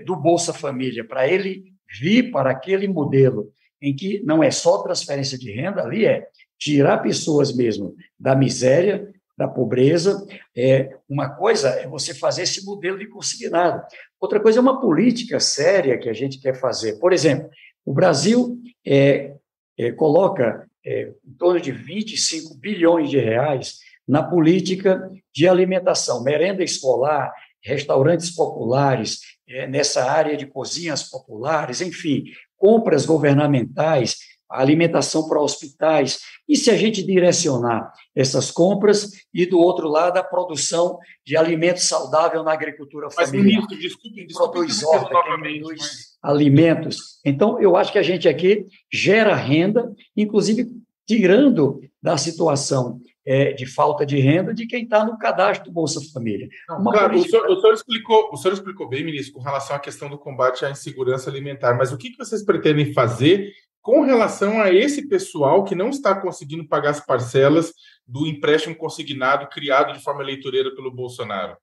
[0.06, 1.64] do Bolsa Família para ele
[2.00, 3.52] vir para aquele modelo
[3.82, 6.28] em que não é só transferência de renda, ali é
[6.58, 10.28] tirar pessoas mesmo da miséria, da pobreza.
[10.56, 13.82] É, uma coisa é você fazer esse modelo de consignado.
[14.20, 17.00] Outra coisa é uma política séria que a gente quer fazer.
[17.00, 17.50] Por exemplo,
[17.86, 19.36] o Brasil é,
[19.78, 26.64] é, coloca é, em torno de 25 bilhões de reais na política de alimentação, merenda
[26.64, 27.32] escolar,
[27.64, 32.24] restaurantes populares, é, nessa área de cozinhas populares, enfim,
[32.58, 34.18] compras governamentais,
[34.50, 36.20] alimentação para hospitais.
[36.48, 41.80] E se a gente direcionar essas compras e, do outro lado, a produção de alimento
[41.80, 43.44] saudável na agricultura familiar?
[43.44, 46.18] Mas, ministro, desculpe, desculpe produz horta, produz mas...
[46.24, 47.20] alimentos.
[47.24, 50.68] Então, eu acho que a gente aqui gera renda, inclusive
[51.08, 53.00] tirando da situação
[53.30, 56.50] é, de falta de renda de quem está no cadastro do Bolsa Família.
[56.68, 57.16] Não, política...
[57.16, 60.18] o, senhor, o, senhor, explicou, o senhor explicou bem, ministro, com relação à questão do
[60.18, 63.52] combate à insegurança alimentar, mas o que, que vocês pretendem fazer
[63.84, 67.72] com relação a esse pessoal que não está conseguindo pagar as parcelas
[68.08, 71.56] do empréstimo consignado criado de forma eleitoreira pelo Bolsonaro?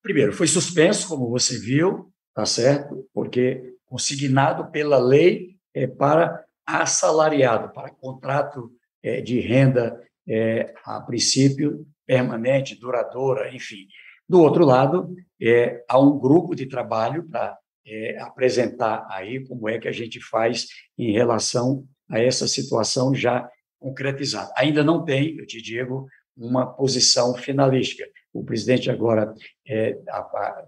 [0.00, 3.04] Primeiro, foi suspenso, como você viu, tá certo?
[3.12, 8.70] Porque consignado pela lei é para assalariado, para contrato
[9.02, 13.86] é, de renda, é, a princípio, permanente, duradoura, enfim.
[14.28, 17.56] Do outro lado, é, há um grupo de trabalho para
[17.86, 20.66] é, apresentar aí como é que a gente faz
[20.96, 23.48] em relação a essa situação já
[23.78, 24.52] concretizada.
[24.56, 26.06] Ainda não tem, eu te digo,
[26.36, 28.04] uma posição finalística.
[28.32, 29.34] O presidente agora
[29.66, 29.98] é,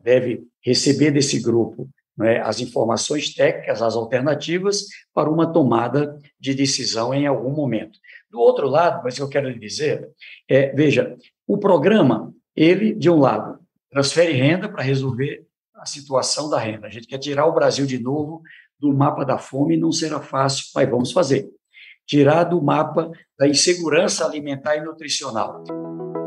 [0.03, 7.15] deve receber desse grupo né, as informações técnicas, as alternativas para uma tomada de decisão
[7.15, 7.99] em algum momento.
[8.35, 10.11] Do outro lado, mas eu quero lhe dizer,
[10.51, 11.17] é, veja,
[11.47, 16.89] o programa, ele, de um lado, transfere renda para resolver a situação da renda.
[16.89, 18.43] A gente quer tirar o Brasil de novo
[18.81, 21.49] do mapa da fome, não será fácil, mas vamos fazer.
[22.05, 23.09] Tirar do mapa
[23.39, 25.63] da insegurança alimentar e nutricional.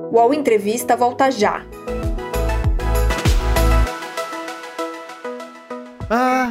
[0.10, 1.66] O Entrevista volta já.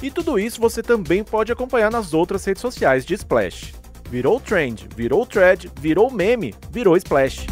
[0.00, 3.74] E tudo isso você também pode acompanhar nas outras redes sociais de Splash.
[4.08, 7.46] Virou trend, virou thread, virou meme, virou Splash.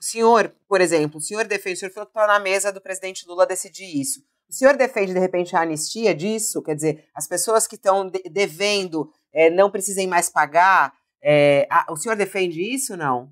[0.00, 2.80] O senhor, por exemplo, o senhor defende, o senhor falou que está na mesa do
[2.80, 4.20] presidente Lula decidir isso.
[4.48, 6.62] O senhor defende, de repente, a anistia disso?
[6.62, 10.94] Quer dizer, as pessoas que estão devendo é, não precisem mais pagar?
[11.22, 13.30] É, a, o senhor defende isso não?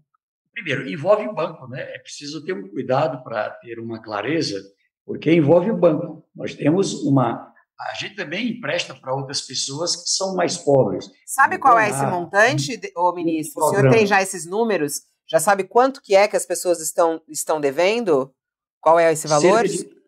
[0.53, 1.81] Primeiro, envolve o banco, né?
[1.95, 4.61] É preciso ter um cuidado para ter uma clareza,
[5.05, 6.23] porque envolve o banco.
[6.35, 7.51] Nós temos uma
[7.91, 11.11] a gente também empresta para outras pessoas que são mais pobres.
[11.26, 13.64] Sabe qual é esse montante, ô ministro?
[13.64, 15.03] O senhor tem já esses números?
[15.28, 18.33] Já sabe quanto que é que as pessoas estão, estão devendo?
[18.80, 19.66] Qual é esse valor?
[19.66, 20.03] Cerca de,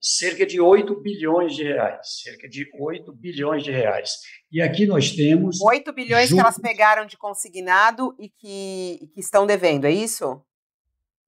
[0.00, 4.18] cerca de 8 bilhões de reais, cerca de 8 bilhões de reais.
[4.50, 6.34] E aqui nós temos 8 bilhões juros...
[6.34, 10.40] que elas pegaram de consignado e que, que estão devendo, é isso?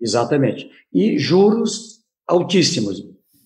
[0.00, 0.70] Exatamente.
[0.92, 3.02] E juros altíssimos,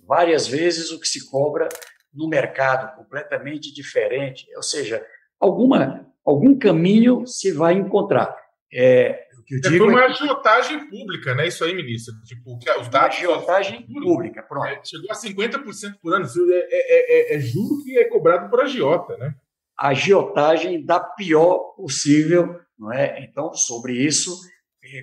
[0.06, 1.68] várias vezes o que se cobra
[2.12, 5.04] no mercado, completamente diferente, ou seja,
[5.40, 8.36] alguma algum caminho se vai encontrar.
[8.72, 11.46] É, que eu é, digo foi uma é agiotagem pública, né?
[11.46, 12.14] Isso aí, ministro.
[12.24, 13.16] Tipo, os dados.
[13.16, 14.66] Agiotagem pública, pronto.
[14.66, 16.26] É, chegou a 50% por ano.
[16.26, 19.34] É, é, é, é, juro que é cobrado por agiota, né?
[19.74, 23.24] Agiotagem da pior possível, não é?
[23.24, 24.36] Então, sobre isso,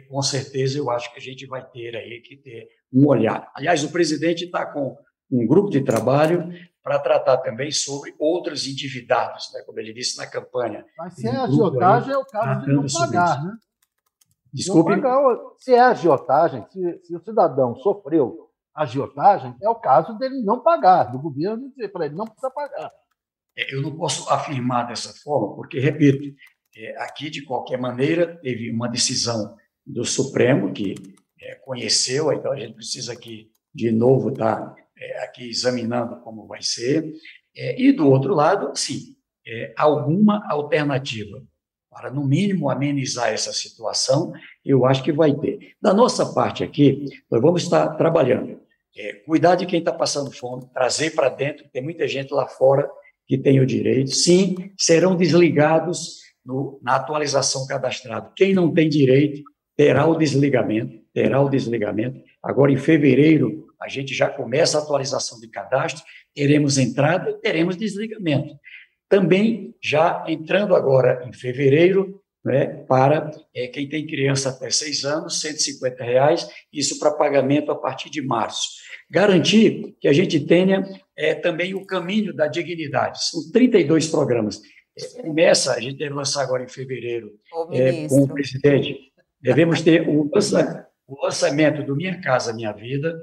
[0.09, 3.51] com certeza eu acho que a gente vai ter aí que ter um olhar.
[3.55, 4.95] Aliás, o presidente está com
[5.31, 6.49] um grupo de trabalho
[6.83, 9.61] para tratar também sobre outros endividados, né?
[9.65, 10.85] como ele disse na campanha.
[10.97, 13.57] Mas se é agiotagem, é o caso de não pagar, né?
[14.53, 14.91] Desculpe.
[15.57, 21.05] se é agiotagem, se, se o cidadão sofreu agiotagem, é o caso dele não pagar,
[21.05, 22.91] do governo dizer para ele não precisa pagar.
[23.57, 26.35] É, eu não posso afirmar dessa forma, porque, repito,
[26.77, 29.55] é, aqui, de qualquer maneira, teve uma decisão
[29.85, 30.95] do Supremo que
[31.41, 36.47] é, conheceu, então a gente precisa aqui, de novo, estar tá, é, aqui examinando como
[36.47, 37.11] vai ser.
[37.55, 39.15] É, e, do outro lado, sim,
[39.47, 41.41] é, alguma alternativa
[41.89, 44.33] para, no mínimo, amenizar essa situação,
[44.65, 45.75] eu acho que vai ter.
[45.81, 48.59] Da nossa parte aqui, nós vamos estar trabalhando.
[48.97, 52.89] É, cuidar de quem está passando fome, trazer para dentro, tem muita gente lá fora
[53.25, 54.11] que tem o direito.
[54.11, 58.31] Sim, serão desligados no, na atualização cadastrada.
[58.35, 59.41] Quem não tem direito
[59.75, 62.21] terá o desligamento, terá o desligamento.
[62.43, 66.03] Agora, em fevereiro, a gente já começa a atualização de cadastro,
[66.33, 68.55] teremos entrada e teremos desligamento.
[69.07, 75.41] Também já entrando agora em fevereiro, né, para é, quem tem criança até seis anos,
[75.41, 78.69] 150 reais, isso para pagamento a partir de março.
[79.09, 80.83] Garantir que a gente tenha
[81.17, 83.23] é, também o caminho da dignidade.
[83.29, 84.61] São 32 programas.
[84.97, 87.31] É, começa, a gente deve lançar agora em fevereiro
[87.71, 89.11] é, com o presidente.
[89.41, 93.15] Devemos ter o lançamento o lançamento do Minha Casa Minha Vida.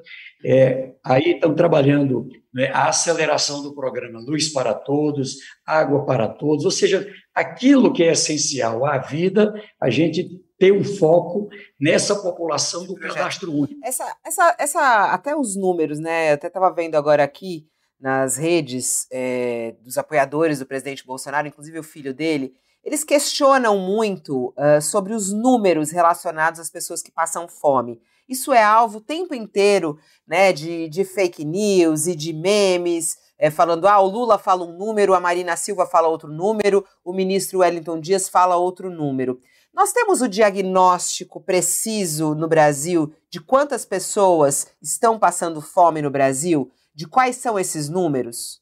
[0.44, 6.64] É, aí estão trabalhando né, a aceleração do programa Luz para Todos, Água para Todos,
[6.64, 10.28] ou seja, aquilo que é essencial à vida, a gente
[10.58, 11.48] ter um foco
[11.80, 13.80] nessa população do cadastro único.
[13.84, 16.30] Essa, essa, essa, até os números, né?
[16.30, 17.66] Eu até estava vendo agora aqui
[17.98, 22.52] nas redes é, dos apoiadores do presidente Bolsonaro, inclusive o filho dele,
[22.84, 28.00] eles questionam muito uh, sobre os números relacionados às pessoas que passam fome.
[28.28, 33.50] Isso é alvo o tempo inteiro né, de, de fake news e de memes, é,
[33.50, 37.58] falando: ah, o Lula fala um número, a Marina Silva fala outro número, o ministro
[37.58, 39.40] Wellington Dias fala outro número.
[39.74, 46.70] Nós temos o diagnóstico preciso no Brasil de quantas pessoas estão passando fome no Brasil?
[46.94, 48.60] De quais são esses números?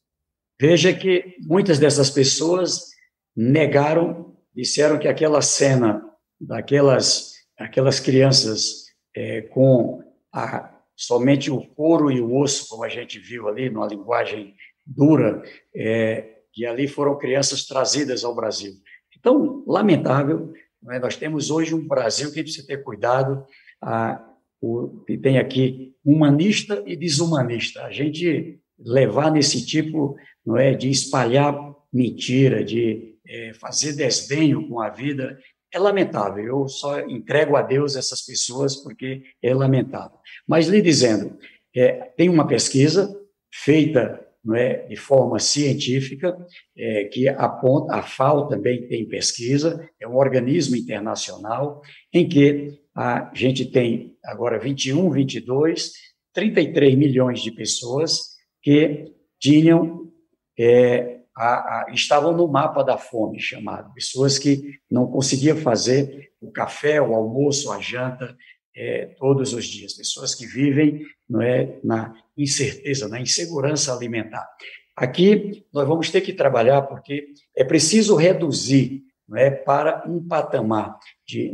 [0.59, 2.91] Veja que muitas dessas pessoas
[3.35, 6.03] negaram, disseram que aquela cena
[6.39, 10.01] daquelas aquelas crianças é, com
[10.33, 14.55] a, somente o couro e o osso, como a gente viu ali, numa linguagem
[14.85, 15.43] dura,
[15.75, 18.73] é, que ali foram crianças trazidas ao Brasil.
[19.17, 20.51] Então, lamentável,
[20.89, 20.99] é?
[20.99, 23.45] nós temos hoje um Brasil que precisa ter cuidado,
[23.81, 24.23] a,
[24.59, 27.83] o, que tem aqui humanista e desumanista.
[27.83, 30.15] A gente levar nesse tipo
[30.45, 31.55] não é, de espalhar
[31.93, 35.39] mentira, de é, fazer desdenho com a vida
[35.73, 36.43] é lamentável.
[36.43, 40.17] Eu só entrego a Deus essas pessoas porque é lamentável.
[40.45, 41.37] Mas lhe dizendo,
[41.73, 43.17] é, tem uma pesquisa
[43.53, 46.35] feita não é, de forma científica,
[46.75, 53.31] é, que aponta, a FAO também tem pesquisa, é um organismo internacional, em que a
[53.35, 55.93] gente tem agora 21, 22,
[56.33, 58.31] 33 milhões de pessoas
[58.63, 60.11] que tinham
[60.57, 63.91] é, a, a, estavam no mapa da fome, chamado.
[63.95, 68.37] Pessoas que não conseguiam fazer o café, o almoço, a janta
[68.75, 69.93] é, todos os dias.
[69.93, 74.47] Pessoas que vivem não é, na incerteza, na insegurança alimentar.
[74.95, 80.99] Aqui nós vamos ter que trabalhar porque é preciso reduzir não é, para um patamar
[81.25, 81.51] de.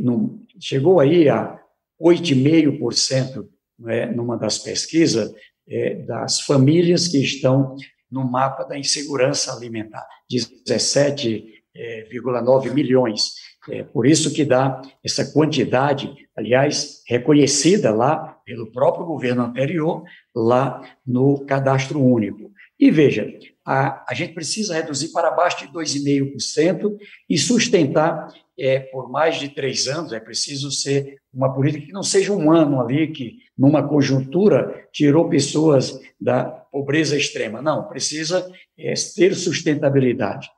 [0.60, 1.58] Chegou aí a
[1.98, 5.32] 8,5%, não é, numa das pesquisas,
[5.66, 7.74] é, das famílias que estão
[8.10, 13.32] no mapa da insegurança alimentar, 17,9 eh, milhões.
[13.70, 20.04] É por isso que dá essa quantidade, aliás, reconhecida lá pelo próprio governo anterior,
[20.34, 22.50] lá no cadastro único.
[22.80, 23.28] E veja,
[23.66, 26.96] a, a gente precisa reduzir para abaixo de 2,5%
[27.28, 28.28] e sustentar
[28.58, 30.12] é, por mais de três anos.
[30.12, 35.28] É preciso ser uma política que não seja um ano ali, que numa conjuntura tirou
[35.28, 37.62] pessoas da pobreza extrema.
[37.62, 40.48] Não, precisa é, ter sustentabilidade.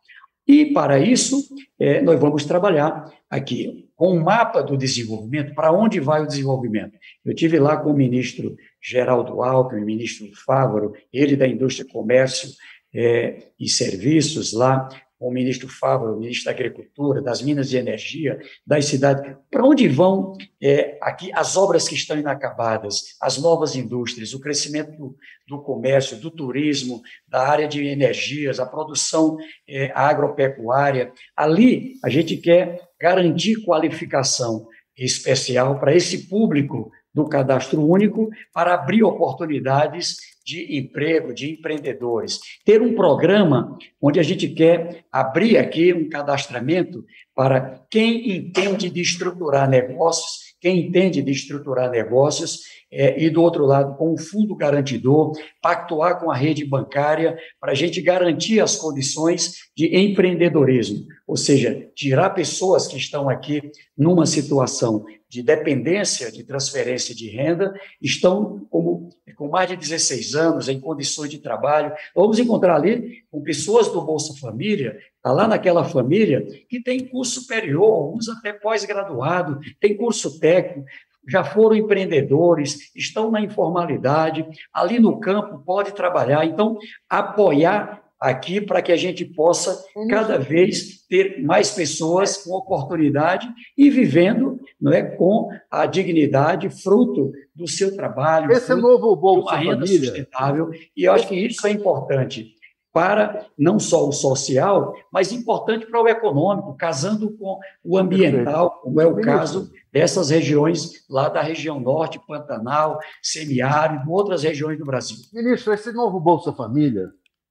[0.46, 1.46] E, para isso,
[1.78, 6.98] é, nós vamos trabalhar aqui com um mapa do desenvolvimento, para onde vai o desenvolvimento.
[7.24, 12.48] Eu tive lá com o ministro Geraldo Alckmin, ministro Fávaro, ele da Indústria, Comércio
[12.94, 14.88] é, e Serviços lá,
[15.20, 19.36] o ministro Fábio, o ministro da Agricultura, das Minas de Energia, das cidades.
[19.50, 24.92] Para onde vão é, aqui as obras que estão inacabadas, as novas indústrias, o crescimento
[24.96, 25.14] do,
[25.46, 29.36] do comércio, do turismo, da área de energias, a produção
[29.68, 31.12] é, agropecuária?
[31.36, 34.66] Ali a gente quer garantir qualificação
[34.96, 42.40] especial para esse público do cadastro único para abrir oportunidades de emprego, de empreendedores.
[42.64, 49.00] Ter um programa onde a gente quer abrir aqui um cadastramento para quem entende de
[49.00, 52.60] estruturar negócios, quem entende de estruturar negócios,
[52.92, 55.32] é, e do outro lado, com o fundo garantidor,
[55.62, 61.88] pactuar com a rede bancária para a gente garantir as condições de empreendedorismo, ou seja,
[61.94, 67.72] tirar pessoas que estão aqui numa situação de dependência de transferência de renda,
[68.02, 71.92] estão como, com mais de 16 anos, em condições de trabalho.
[72.16, 77.42] Vamos encontrar ali com pessoas do Bolsa Família, está lá naquela família, que tem curso
[77.42, 80.84] superior, alguns até pós-graduado, tem curso técnico,
[81.28, 86.44] já foram empreendedores, estão na informalidade, ali no campo pode trabalhar.
[86.44, 86.76] Então,
[87.08, 93.88] apoiar aqui para que a gente possa cada vez ter mais pessoas com oportunidade e
[93.88, 98.52] vivendo não é, com a dignidade fruto do seu trabalho.
[98.52, 100.08] Esse novo Bolsa uma renda Família.
[100.08, 100.70] sustentável.
[100.96, 102.54] E eu acho que isso é importante
[102.92, 109.00] para não só o social, mas importante para o econômico, casando com o ambiental, como
[109.00, 115.16] é o caso dessas regiões lá da região norte, Pantanal, semiárido, outras regiões do Brasil.
[115.32, 117.10] Ministro, esse novo Bolsa Família,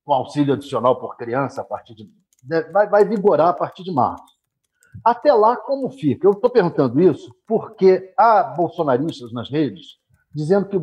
[0.09, 2.09] com auxílio adicional por criança a partir de
[2.73, 4.25] vai, vai vigorar a partir de março.
[5.03, 6.25] Até lá, como fica?
[6.25, 9.99] Eu estou perguntando isso porque há bolsonaristas nas redes
[10.33, 10.79] dizendo que,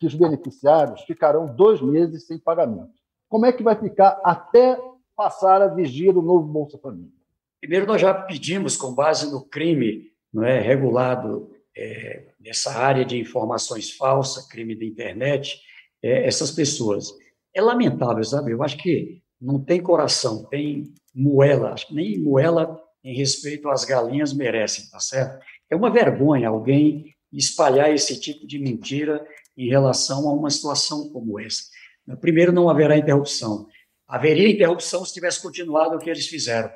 [0.00, 2.90] que, os beneficiários ficarão dois meses sem pagamento.
[3.28, 4.76] Como é que vai ficar até
[5.14, 7.12] passar a vigia do novo Bolsa Família?
[7.60, 13.20] Primeiro, nós já pedimos, com base no crime não é, regulado é, nessa área de
[13.20, 15.60] informações falsas, crime da internet,
[16.02, 17.12] é, essas pessoas
[17.54, 18.52] é lamentável, sabe?
[18.52, 23.84] Eu acho que não tem coração, tem moela, acho que nem moela em respeito às
[23.84, 25.44] galinhas merecem, tá certo?
[25.70, 29.24] É uma vergonha alguém espalhar esse tipo de mentira
[29.56, 31.62] em relação a uma situação como essa.
[32.20, 33.66] Primeiro, não haverá interrupção.
[34.06, 36.70] Haveria interrupção se tivesse continuado o que eles fizeram.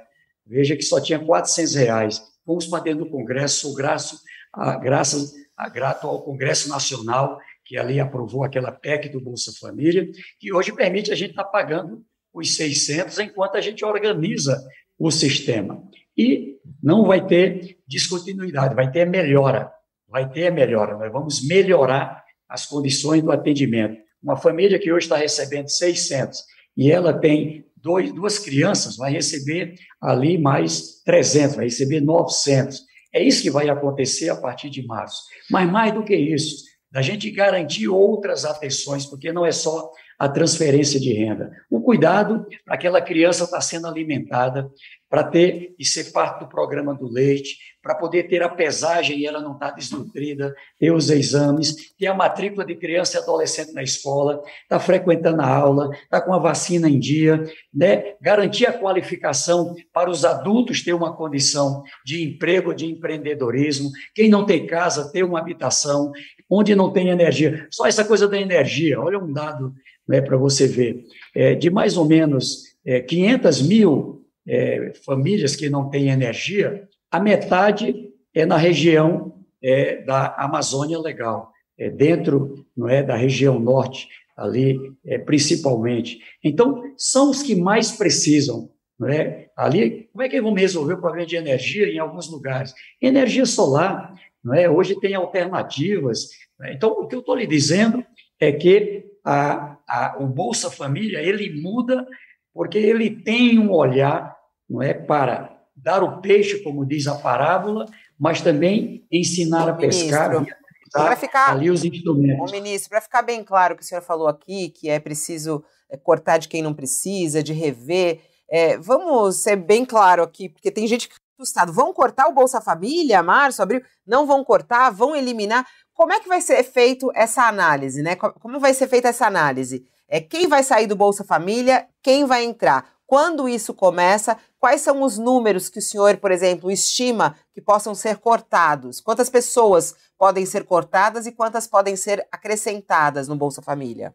[0.47, 2.23] Veja que só tinha 400 reais.
[2.45, 4.19] Fomos para dentro do Congresso, sou graço,
[4.53, 7.39] a, graças, a, grato ao Congresso Nacional
[7.69, 10.09] que ali aprovou aquela PEC do Bolsa Família,
[10.41, 12.03] que hoje permite a gente estar tá pagando
[12.33, 14.59] os 600 enquanto a gente organiza
[14.99, 15.83] o sistema.
[16.17, 19.71] E não vai ter descontinuidade, vai ter melhora,
[20.09, 20.97] vai ter melhora.
[20.97, 24.01] Nós vamos melhorar as condições do atendimento.
[24.23, 26.43] Uma família que hoje está recebendo 600
[26.75, 32.81] e ela tem dois, duas crianças, vai receber ali mais 300, vai receber 900.
[33.15, 35.23] É isso que vai acontecer a partir de março.
[35.51, 40.29] Mas mais do que isso, da gente garantir outras atenções, porque não é só a
[40.29, 41.53] transferência de renda.
[41.71, 44.69] O cuidado para aquela criança estar sendo alimentada,
[45.09, 49.27] para ter e ser parte do programa do leite, para poder ter a pesagem e
[49.27, 53.73] ela não estar tá desnutrida, ter os exames, ter a matrícula de criança e adolescente
[53.73, 57.43] na escola, estar tá frequentando a aula, estar tá com a vacina em dia,
[57.73, 58.15] né?
[58.21, 64.45] garantir a qualificação para os adultos ter uma condição de emprego, de empreendedorismo, quem não
[64.45, 66.13] tem casa, ter uma habitação,
[66.51, 67.67] onde não tem energia.
[67.71, 69.73] Só essa coisa da energia, olha um dado
[70.09, 71.05] né, para você ver,
[71.35, 77.21] é, de mais ou menos é, 500 mil é, famílias que não têm energia, a
[77.21, 84.09] metade é na região é, da Amazônia Legal, é, dentro não é, da região norte,
[84.37, 86.21] ali é, principalmente.
[86.43, 88.71] Então, são os que mais precisam.
[88.99, 89.49] Não é?
[89.57, 92.75] Ali, como é que vamos resolver o problema de energia em alguns lugares?
[93.01, 94.69] Energia solar, não é?
[94.69, 96.29] hoje tem alternativas.
[96.59, 96.73] Né?
[96.75, 98.05] Então, o que eu estou lhe dizendo
[98.41, 102.07] é que a, a, o Bolsa Família ele muda
[102.55, 104.37] porque ele tem um olhar
[104.69, 107.87] não é para dar o peixe, como diz a parábola,
[108.19, 110.45] mas também ensinar a pescar
[110.91, 112.51] para ficar ali os instrumentos.
[112.51, 115.63] O ministro, para ficar bem claro o que o senhor falou aqui, que é preciso
[115.91, 118.21] é, cortar de quem não precisa, de rever.
[118.51, 121.73] É, vamos ser bem claro aqui, porque tem gente que assustado.
[121.73, 123.81] Vão cortar o Bolsa Família, março, abril?
[124.07, 125.67] Não vão cortar, vão eliminar.
[125.99, 128.15] Como é que vai ser feito essa análise, né?
[128.15, 129.85] Como vai ser feita essa análise?
[130.07, 132.89] É quem vai sair do Bolsa Família, quem vai entrar.
[133.05, 137.97] Quando isso começa, quais são os números que o senhor, por exemplo, estima que possam
[137.97, 139.01] ser cortados?
[139.01, 144.15] Quantas pessoas podem ser cortadas e quantas podem ser acrescentadas no Bolsa Família?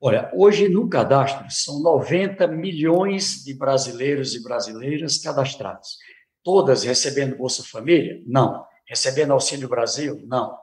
[0.00, 5.98] Olha, hoje no cadastro são 90 milhões de brasileiros e brasileiras cadastrados.
[6.42, 8.20] Todas recebendo Bolsa Família?
[8.26, 8.64] Não.
[8.88, 10.20] Recebendo Auxílio Brasil?
[10.26, 10.60] Não.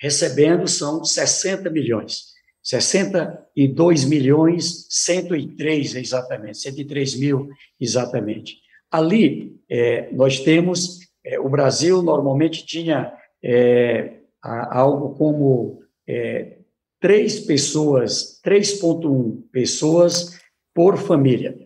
[0.00, 2.28] Recebendo são 60 milhões.
[2.62, 7.48] 62 milhões, 103 exatamente, 103 mil
[7.80, 8.56] exatamente.
[8.90, 16.58] Ali, é, nós temos, é, o Brasil normalmente tinha é, algo como é,
[17.00, 20.38] três pessoas, 3,1 pessoas
[20.74, 21.56] por família.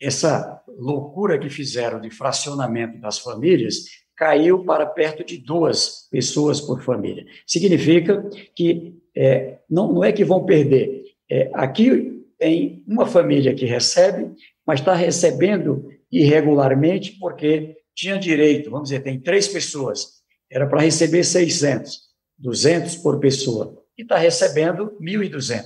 [0.00, 3.84] Essa loucura que fizeram de fracionamento das famílias
[4.18, 7.24] caiu para perto de duas pessoas por família.
[7.46, 11.04] Significa que é, não, não é que vão perder.
[11.30, 14.32] É, aqui tem uma família que recebe,
[14.66, 20.18] mas está recebendo irregularmente porque tinha direito, vamos dizer, tem três pessoas,
[20.50, 22.00] era para receber 600,
[22.38, 25.64] 200 por pessoa e está recebendo 1.200,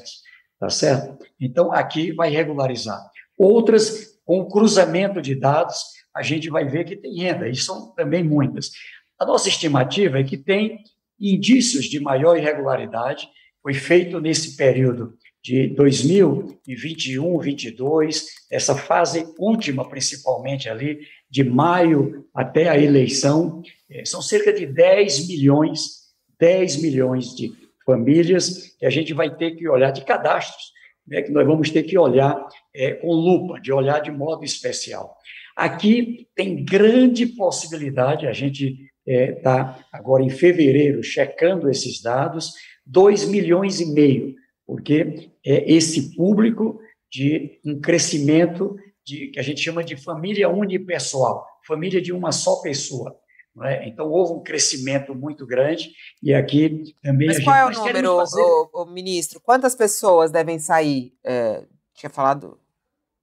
[0.59, 1.24] tá certo?
[1.40, 3.00] Então, aqui vai regularizar.
[3.36, 5.76] Outras, com cruzamento de dados,
[6.14, 8.70] a gente vai ver que tem renda, e são também muitas.
[9.18, 10.78] A nossa estimativa é que tem
[11.18, 13.28] indícios de maior irregularidade,
[13.62, 21.00] foi feito nesse período de 2021, 22, essa fase última, principalmente ali,
[21.30, 26.02] de maio até a eleição, eh, são cerca de 10 milhões,
[26.38, 27.52] 10 milhões de
[27.84, 30.72] famílias que a gente vai ter que olhar de cadastros,
[31.06, 35.16] né, que nós vamos ter que olhar é, com lupa, de olhar de modo especial.
[35.62, 42.52] Aqui tem grande possibilidade, a gente está é, agora em fevereiro checando esses dados,
[42.84, 44.34] 2 milhões e meio,
[44.66, 48.74] porque é esse público de um crescimento
[49.06, 53.16] de, que a gente chama de família unipessoal, família de uma só pessoa.
[53.62, 53.86] É?
[53.86, 57.28] Então, houve um crescimento muito grande e aqui também.
[57.28, 58.42] Mas qual gente, é o número, fazer...
[58.42, 59.40] o, o, ministro?
[59.40, 61.12] Quantas pessoas devem sair?
[61.22, 61.62] É,
[61.94, 62.58] tinha falado.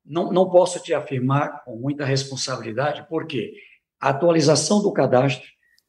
[0.09, 3.53] Não, não posso te afirmar com muita responsabilidade, porque
[4.01, 5.47] a atualização do cadastro,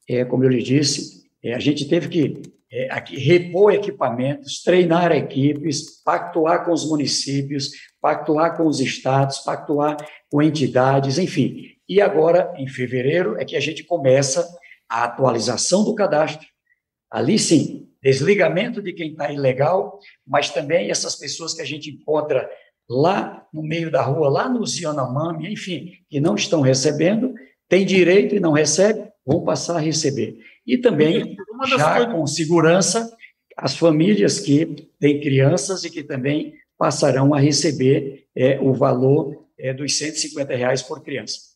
[0.09, 2.43] é, como eu lhe disse, é, a gente teve que
[2.73, 9.97] é, aqui, repor equipamentos, treinar equipes, pactuar com os municípios, pactuar com os estados, pactuar
[10.31, 11.71] com entidades, enfim.
[11.89, 14.47] E agora, em fevereiro, é que a gente começa
[14.89, 16.47] a atualização do cadastro.
[17.11, 22.49] Ali sim, desligamento de quem está ilegal, mas também essas pessoas que a gente encontra
[22.91, 27.33] lá no meio da rua, lá no Yanomami, enfim, que não estão recebendo,
[27.69, 30.37] tem direito e não recebe, vão passar a receber.
[30.67, 31.37] E também,
[31.69, 32.13] já coisas...
[32.13, 33.09] com segurança,
[33.57, 34.67] as famílias que
[34.99, 40.83] têm crianças e que também passarão a receber é, o valor é, dos 150 reais
[40.83, 41.50] por criança.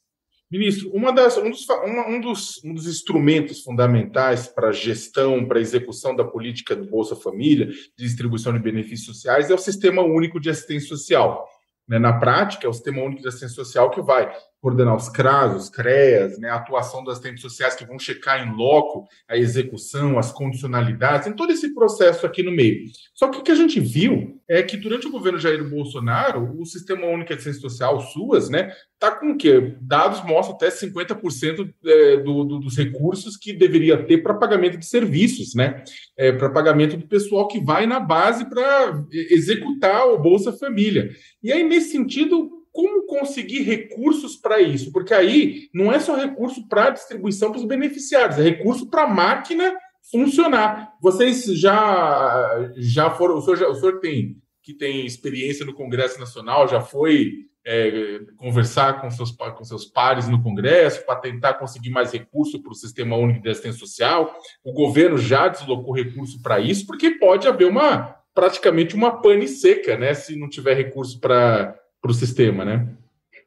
[0.58, 5.44] Ministro, uma das, um, dos, uma, um, dos, um dos instrumentos fundamentais para a gestão,
[5.46, 9.58] para a execução da política do Bolsa Família, de distribuição de benefícios sociais, é o
[9.58, 11.48] Sistema Único de Assistência Social.
[11.88, 11.98] Né?
[11.98, 14.32] Na prática, é o Sistema Único de Assistência Social que vai
[14.64, 16.48] coordenar os CRAS, os CREAS, né?
[16.48, 21.34] a atuação das assistentes sociais que vão checar em loco a execução, as condicionalidades, em
[21.34, 22.86] todo esse processo aqui no meio.
[23.12, 26.64] Só que o que a gente viu é que durante o governo Jair Bolsonaro, o
[26.64, 29.74] Sistema Único de Assistência Social, SUAS, né, tá com o quê?
[29.82, 34.86] Dados mostram até 50% é, do, do, dos recursos que deveria ter para pagamento de
[34.86, 35.84] serviços, né?
[36.16, 41.10] É, para pagamento do pessoal que vai na base para executar o Bolsa Família.
[41.42, 44.90] E aí, nesse sentido, como conseguir recursos para isso?
[44.90, 49.08] Porque aí não é só recurso para distribuição para os beneficiários, é recurso para a
[49.08, 49.72] máquina
[50.10, 50.92] funcionar.
[51.00, 56.18] Vocês já já foram, o senhor, já, o senhor tem que tem experiência no Congresso
[56.18, 61.90] Nacional, já foi é, conversar com seus, com seus pares no Congresso para tentar conseguir
[61.90, 64.34] mais recurso para o Sistema Único de Assistência Social.
[64.64, 69.96] O governo já deslocou recurso para isso, porque pode haver uma praticamente uma pane seca,
[69.96, 72.86] né, se não tiver recurso para para o sistema, né?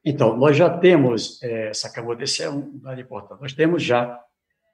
[0.03, 4.19] Então, nós já temos, é, acabou de ser um dado importante, nós temos já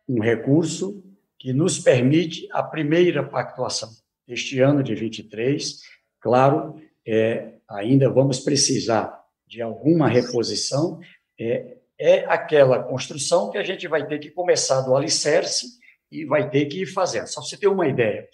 [0.08, 1.04] um recurso
[1.38, 3.90] que nos permite a primeira pactuação.
[4.26, 5.82] Este ano de 23,
[6.22, 11.02] claro, é, ainda vamos precisar de alguma reposição,
[11.38, 15.68] é, é aquela construção que a gente vai ter que começar do alicerce
[16.10, 17.28] e vai ter que ir fazendo.
[17.28, 18.30] Só para você ter uma ideia.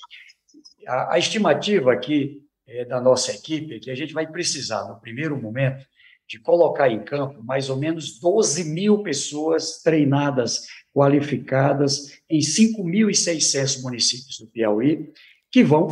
[0.85, 2.39] A, a estimativa aqui
[2.69, 5.85] é, da nossa equipe que a gente vai precisar, no primeiro momento,
[6.27, 14.37] de colocar em campo mais ou menos 12 mil pessoas treinadas, qualificadas, em 5.600 municípios
[14.39, 15.11] do Piauí,
[15.51, 15.87] que vão,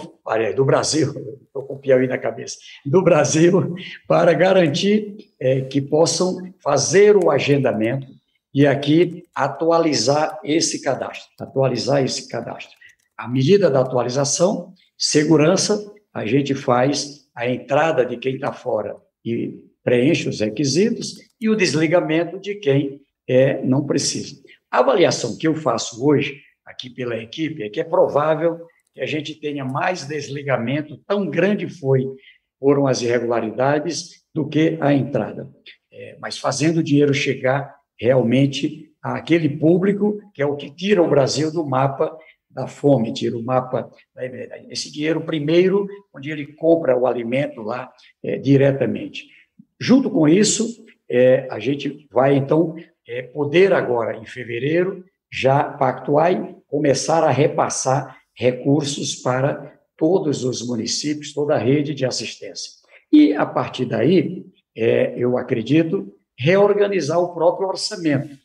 [0.56, 1.10] do Brasil,
[1.48, 3.76] estou com o Piauí na cabeça, do Brasil,
[4.08, 8.08] para garantir é, que possam fazer o agendamento
[8.54, 12.78] e aqui atualizar esse cadastro, atualizar esse cadastro.
[13.18, 19.64] À medida da atualização, segurança, a gente faz a entrada de quem está fora e
[19.84, 24.42] preenche os requisitos e o desligamento de quem é, não precisa.
[24.72, 28.66] A avaliação que eu faço hoje, aqui pela equipe, é que é provável
[28.96, 32.04] que a gente tenha mais desligamento, tão grande foi,
[32.60, 35.48] foram as irregularidades, do que a entrada.
[35.94, 41.10] É, mas fazendo o dinheiro chegar realmente àquele público que é o que tira o
[41.10, 42.18] Brasil do mapa
[42.58, 43.88] da fome, tira o mapa,
[44.68, 47.94] esse dinheiro primeiro, onde ele compra o alimento lá
[48.24, 49.28] é, diretamente.
[49.80, 52.76] Junto com isso, é, a gente vai, então,
[53.08, 60.68] é, poder agora, em fevereiro, já pactuar e começar a repassar recursos para todos os
[60.68, 62.72] municípios, toda a rede de assistência.
[63.12, 64.44] E, a partir daí,
[64.76, 68.36] é, eu acredito, reorganizar o próprio orçamento.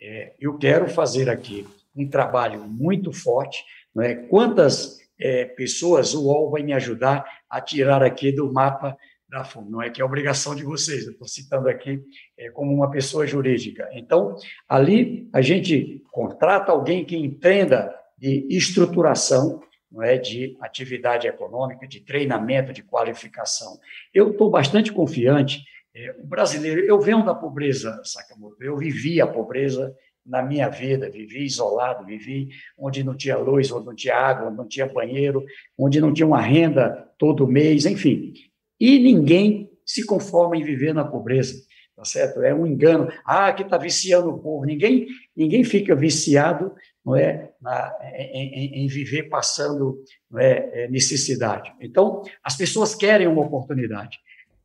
[0.00, 1.66] É, eu quero fazer aqui
[1.98, 3.64] um trabalho muito forte.
[3.94, 4.14] Não é?
[4.14, 8.96] Quantas é, pessoas o UOL vai me ajudar a tirar aqui do mapa
[9.28, 9.70] da fome?
[9.70, 12.00] Não é que é obrigação de vocês, eu estou citando aqui
[12.38, 13.88] é, como uma pessoa jurídica.
[13.92, 14.36] Então,
[14.68, 22.00] ali a gente contrata alguém que entenda de estruturação, não é, de atividade econômica, de
[22.00, 23.78] treinamento, de qualificação.
[24.12, 25.62] Eu estou bastante confiante.
[25.94, 29.94] É, o brasileiro, eu venho da pobreza, Sakamoto, eu vivi a pobreza
[30.28, 32.48] na minha vida, vivi isolado, vivi
[32.78, 35.44] onde não tinha luz, onde não tinha água, onde não tinha banheiro,
[35.76, 38.34] onde não tinha uma renda todo mês, enfim.
[38.78, 41.54] E ninguém se conforma em viver na pobreza,
[41.96, 42.42] tá certo?
[42.42, 43.10] É um engano.
[43.24, 44.66] Ah, que está viciando o povo.
[44.66, 46.72] Ninguém, ninguém fica viciado,
[47.04, 49.98] não é, na, em, em, viver passando
[50.36, 51.72] é, é, necessidade.
[51.80, 54.18] Então, as pessoas querem uma oportunidade.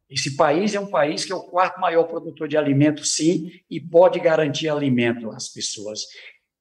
[0.09, 3.79] Esse país é um país que é o quarto maior produtor de alimentos, sim, e
[3.79, 6.01] pode garantir alimento às pessoas,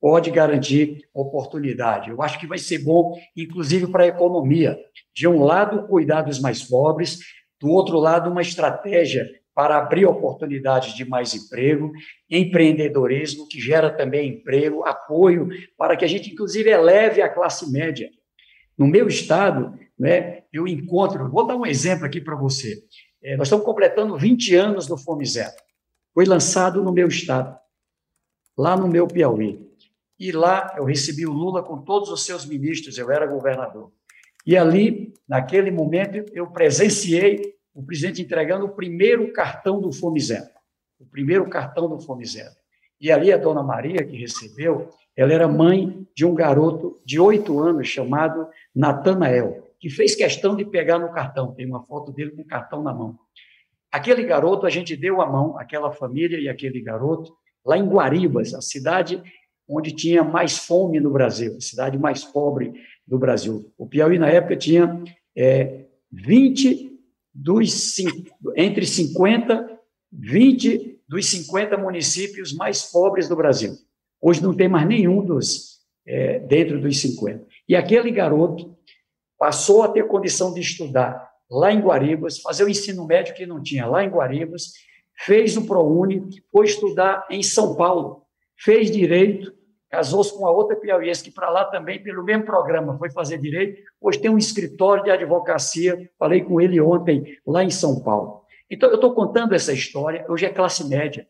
[0.01, 2.11] pode garantir oportunidade.
[2.11, 4.77] Eu acho que vai ser bom, inclusive, para a economia.
[5.15, 7.19] De um lado, cuidar dos mais pobres,
[7.61, 11.93] do outro lado, uma estratégia para abrir oportunidades de mais emprego,
[12.31, 18.11] empreendedorismo, que gera também emprego, apoio, para que a gente, inclusive, eleve a classe média.
[18.77, 22.83] No meu estado, né, eu encontro, vou dar um exemplo aqui para você.
[23.23, 25.55] É, nós estamos completando 20 anos do Fome Zero.
[26.13, 27.57] Foi lançado no meu estado,
[28.59, 29.71] lá no meu Piauí.
[30.19, 33.93] E lá eu recebi o Lula com todos os seus ministros, eu era governador.
[34.45, 40.49] E ali, naquele momento, eu presenciei o presidente entregando o primeiro cartão do Fome Zero.
[40.99, 42.51] O primeiro cartão do Fome Zero.
[43.01, 47.61] E ali a dona Maria, que recebeu, ela era mãe de um garoto de oito
[47.61, 51.53] anos chamado Natanael que fez questão de pegar no cartão.
[51.53, 53.19] Tem uma foto dele com o cartão na mão.
[53.91, 57.35] Aquele garoto, a gente deu a mão, aquela família e aquele garoto,
[57.67, 59.21] lá em Guaribas, a cidade
[59.69, 62.73] onde tinha mais fome no Brasil, a cidade mais pobre
[63.05, 63.73] do Brasil.
[63.77, 65.03] O Piauí, na época, tinha
[65.37, 66.93] é, 20
[67.35, 67.99] dos
[68.55, 69.81] entre 50,
[70.13, 73.73] 20 dos 50 municípios mais pobres do Brasil.
[74.21, 77.45] Hoje não tem mais nenhum dos é, dentro dos 50.
[77.69, 78.77] E aquele garoto
[79.43, 83.61] passou a ter condição de estudar lá em Guaribas, fazer o ensino médio que não
[83.61, 84.67] tinha lá em Guaribas,
[85.19, 88.23] fez o ProUni, foi estudar em São Paulo,
[88.57, 89.53] fez direito,
[89.91, 93.83] casou-se com a outra piauiense, que para lá também, pelo mesmo programa, foi fazer direito,
[94.01, 98.43] hoje tem um escritório de advocacia, falei com ele ontem, lá em São Paulo.
[98.71, 101.27] Então, eu estou contando essa história, hoje é classe média.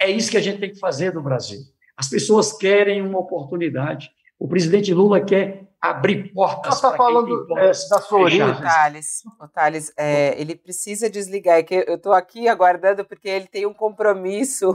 [0.00, 1.58] É isso que a gente tem que fazer no Brasil.
[1.96, 4.08] As pessoas querem uma oportunidade.
[4.38, 8.48] O presidente Lula quer abrir portas Você está falando é, da sua origem.
[8.48, 11.58] O Thales, o Thales é, ele precisa desligar.
[11.58, 14.74] É que eu estou aqui aguardando porque ele tem um compromisso,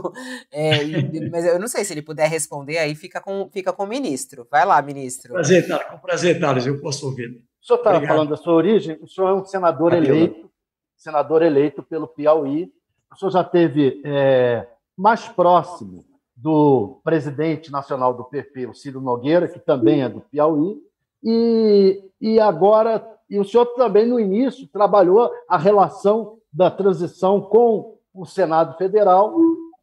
[0.50, 0.78] é,
[1.30, 4.46] mas eu não sei se ele puder responder, aí fica com, fica com o ministro.
[4.50, 5.34] Vai lá, ministro.
[5.34, 7.42] Prazer, Thales, com prazer, Thales, eu posso ouvir.
[7.62, 10.50] O senhor estava falando da sua origem, o senhor é um senador eleito,
[10.96, 12.70] senador eleito pelo Piauí.
[13.12, 16.04] O senhor já teve é, mais próximo
[16.36, 20.76] do presidente nacional do PP, o Ciro Nogueira, que também é do Piauí,
[21.24, 27.96] e, e agora, e o senhor também no início trabalhou a relação da transição com
[28.14, 29.34] o Senado Federal,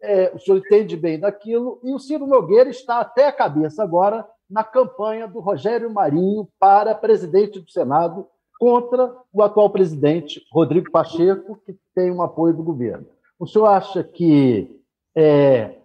[0.02, 4.26] é, o senhor entende bem daquilo, e o Ciro Nogueira está até a cabeça agora
[4.50, 8.28] na campanha do Rogério Marinho para presidente do Senado
[8.60, 13.08] contra o atual presidente Rodrigo Pacheco, que tem um apoio do governo.
[13.40, 14.80] O senhor acha que
[15.16, 15.78] é,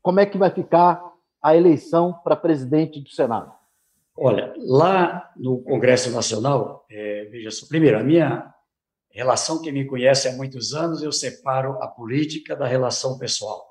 [0.00, 3.52] como é que vai ficar a eleição para presidente do Senado?
[4.16, 8.52] Olha, lá no Congresso Nacional, é, veja só, primeiro, a minha
[9.10, 13.66] relação, quem me conhece há muitos anos, eu separo a política da relação pessoal.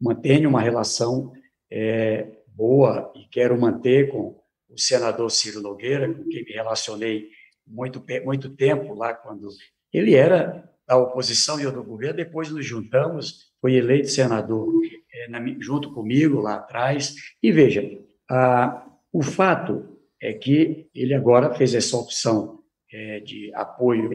[0.00, 1.32] Mantenho uma relação
[1.70, 7.28] é, boa e quero manter com o senador Ciro Nogueira, com quem me relacionei
[7.66, 9.48] muito, muito tempo lá, quando
[9.92, 14.68] ele era da oposição e eu do governo, depois nos juntamos, foi eleito senador
[15.12, 17.82] é, na, junto comigo lá atrás, e veja,
[18.28, 19.88] a, o fato
[20.20, 22.60] é que ele agora fez essa opção
[22.92, 24.10] é, de apoio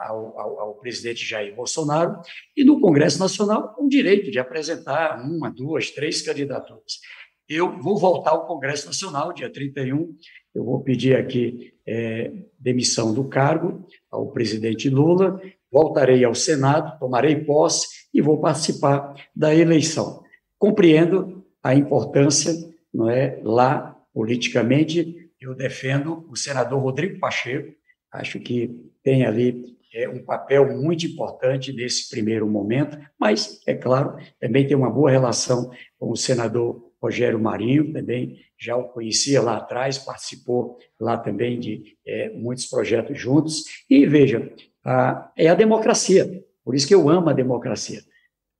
[0.00, 2.20] ao, ao, ao, presidente Jair Bolsonaro
[2.56, 7.00] e no Congresso Nacional um direito de apresentar uma, duas, três candidaturas.
[7.48, 10.14] Eu vou voltar ao Congresso Nacional dia 31,
[10.54, 17.44] eu vou pedir aqui é, demissão do cargo ao presidente Lula, voltarei ao Senado, tomarei
[17.44, 20.24] posse e vou participar da eleição.
[20.58, 22.52] Compreendo a importância,
[22.92, 27.74] não é, lá politicamente, eu defendo o senador Rodrigo Pacheco,
[28.10, 34.16] acho que tem ali é, um papel muito importante nesse primeiro momento, mas, é claro,
[34.40, 39.58] também tem uma boa relação com o senador Rogério Marinho, também já o conhecia lá
[39.58, 44.50] atrás, participou lá também de é, muitos projetos juntos, e veja,
[44.82, 48.00] a, é a democracia, por isso que eu amo a democracia.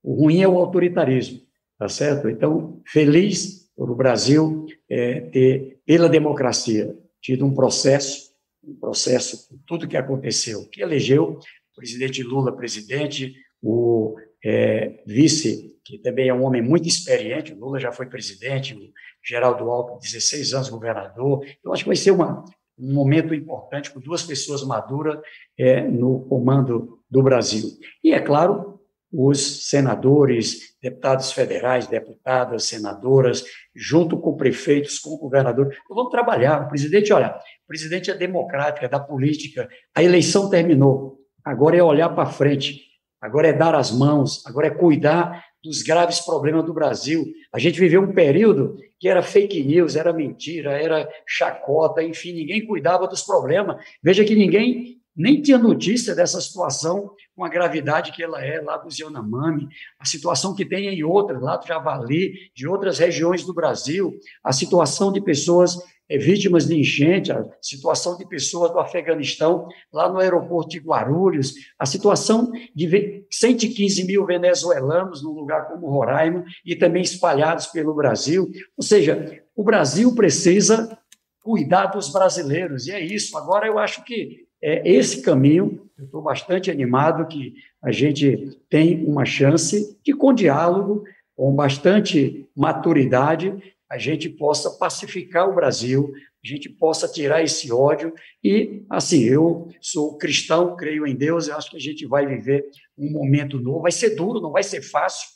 [0.03, 1.41] O ruim é o autoritarismo,
[1.79, 2.29] tá certo?
[2.29, 8.33] Então, feliz por o Brasil é, ter, pela democracia, tido um processo,
[8.64, 11.39] um processo, tudo que aconteceu, que elegeu
[11.72, 17.59] o presidente Lula presidente, o é, vice, que também é um homem muito experiente, o
[17.59, 18.91] Lula já foi presidente, o
[19.22, 22.45] Geraldo Alckmin, 16 anos governador, eu acho que vai ser uma,
[22.79, 25.18] um momento importante com duas pessoas maduras
[25.59, 27.68] é, no comando do Brasil.
[28.03, 28.76] E, é claro,
[29.19, 33.43] os senadores, deputados federais, deputadas, senadoras,
[33.75, 35.79] junto com prefeitos, com governadores.
[35.89, 36.67] Vamos trabalhar.
[36.67, 39.67] O presidente, olha, o presidente é democrático, é da política.
[39.95, 41.19] A eleição terminou.
[41.43, 42.83] Agora é olhar para frente.
[43.19, 44.45] Agora é dar as mãos.
[44.45, 47.25] Agora é cuidar dos graves problemas do Brasil.
[47.51, 52.67] A gente viveu um período que era fake news, era mentira, era chacota, enfim, ninguém
[52.67, 53.83] cuidava dos problemas.
[54.03, 58.77] Veja que ninguém nem tinha notícia dessa situação com a gravidade que ela é lá
[58.77, 63.55] do Yanomami, a situação que tem em outras, lá do Javali, de outras regiões do
[63.55, 64.12] Brasil,
[64.45, 65.77] a situação de pessoas
[66.09, 71.55] é, vítimas de enchente, a situação de pessoas do Afeganistão, lá no aeroporto de Guarulhos,
[71.79, 78.49] a situação de 115 mil venezuelanos num lugar como Roraima e também espalhados pelo Brasil.
[78.77, 80.97] Ou seja, o Brasil precisa
[81.43, 83.37] cuidar dos brasileiros, e é isso.
[83.37, 85.89] Agora, eu acho que é esse caminho.
[85.99, 91.05] Eu estou bastante animado que a gente tem uma chance de, com diálogo,
[91.37, 93.55] com bastante maturidade,
[93.91, 96.13] a gente possa pacificar o Brasil,
[96.45, 101.57] a gente possa tirar esse ódio e, assim, eu sou cristão, creio em Deus, eu
[101.57, 102.65] acho que a gente vai viver
[102.99, 103.83] um momento novo.
[103.83, 105.29] Vai ser duro, não vai ser fácil.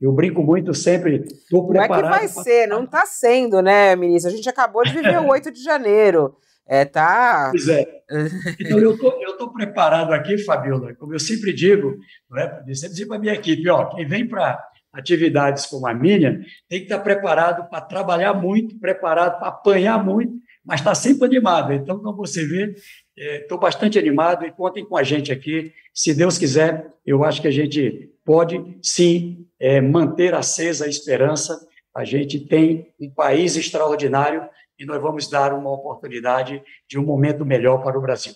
[0.00, 2.02] Eu brinco muito sempre, estou preparado.
[2.02, 4.30] Não é que vai ser, não está sendo, né, ministro?
[4.30, 6.36] A gente acabou de viver o 8 de janeiro.
[6.68, 7.48] É, tá.
[7.50, 7.86] Pois é.
[8.60, 11.94] Então, eu tô, estou preparado aqui, Fabiola, como eu sempre digo,
[12.30, 12.64] não é?
[12.66, 14.58] eu sempre digo para a minha equipe: ó, quem vem para
[14.92, 20.32] atividades como a minha tem que estar preparado para trabalhar muito, preparado para apanhar muito,
[20.64, 21.72] mas está sempre animado.
[21.72, 22.74] Então, como você vê,
[23.16, 25.72] estou é, bastante animado e contem com a gente aqui.
[25.94, 31.58] Se Deus quiser, eu acho que a gente pode sim é, manter acesa a esperança.
[31.94, 34.42] A gente tem um país extraordinário
[34.78, 38.34] e nós vamos dar uma oportunidade de um momento melhor para o Brasil.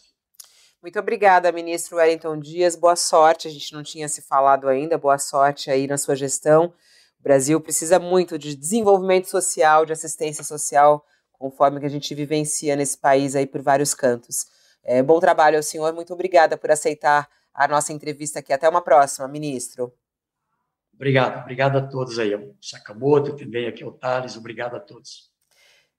[0.82, 2.74] Muito obrigada, ministro Wellington Dias.
[2.74, 3.46] Boa sorte.
[3.46, 4.98] A gente não tinha se falado ainda.
[4.98, 6.74] Boa sorte aí na sua gestão.
[7.20, 12.74] O Brasil precisa muito de desenvolvimento social, de assistência social, conforme que a gente vivencia
[12.74, 14.44] nesse país aí por vários cantos.
[14.82, 15.92] É, bom trabalho ao senhor.
[15.92, 18.52] Muito obrigada por aceitar a nossa entrevista aqui.
[18.52, 19.92] Até uma próxima, ministro.
[20.92, 21.42] Obrigado.
[21.42, 22.34] Obrigado a todos aí.
[22.34, 24.36] O Sakamoto, também aqui o Thales.
[24.36, 25.31] Obrigado a todos.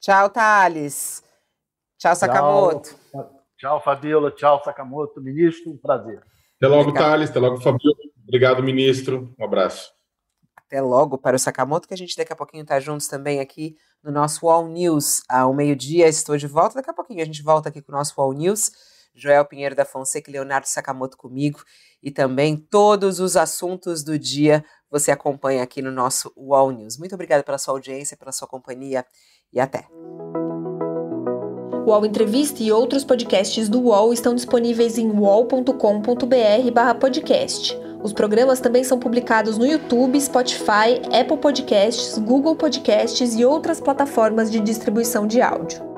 [0.03, 1.23] Tchau, Thales.
[1.97, 2.89] Tchau, Sakamoto.
[3.09, 4.31] Tchau, tchau Fabiola.
[4.31, 5.21] Tchau, Sakamoto.
[5.21, 6.21] Ministro, um prazer.
[6.57, 7.09] Até logo, Obrigado.
[7.09, 7.29] Thales.
[7.29, 7.95] Até logo, Fabiola.
[8.27, 9.33] Obrigado, ministro.
[9.39, 9.93] Um abraço.
[10.57, 13.77] Até logo para o Sakamoto, que a gente daqui a pouquinho está juntos também aqui
[14.03, 15.23] no nosso All News.
[15.29, 16.75] Ao meio-dia estou de volta.
[16.75, 18.73] Daqui a pouquinho a gente volta aqui com o nosso All News.
[19.15, 21.63] Joel Pinheiro da Fonseca e Leonardo Sakamoto comigo.
[22.01, 26.99] E também todos os assuntos do dia você acompanha aqui no nosso All News.
[26.99, 29.03] Muito obrigada pela sua audiência, pela sua companhia
[29.51, 29.87] e até.
[31.85, 37.75] O Entrevista e outros podcasts do UOL estão disponíveis em uol.com.br/podcast.
[38.03, 44.51] Os programas também são publicados no YouTube, Spotify, Apple Podcasts, Google Podcasts e outras plataformas
[44.51, 45.92] de distribuição de áudio.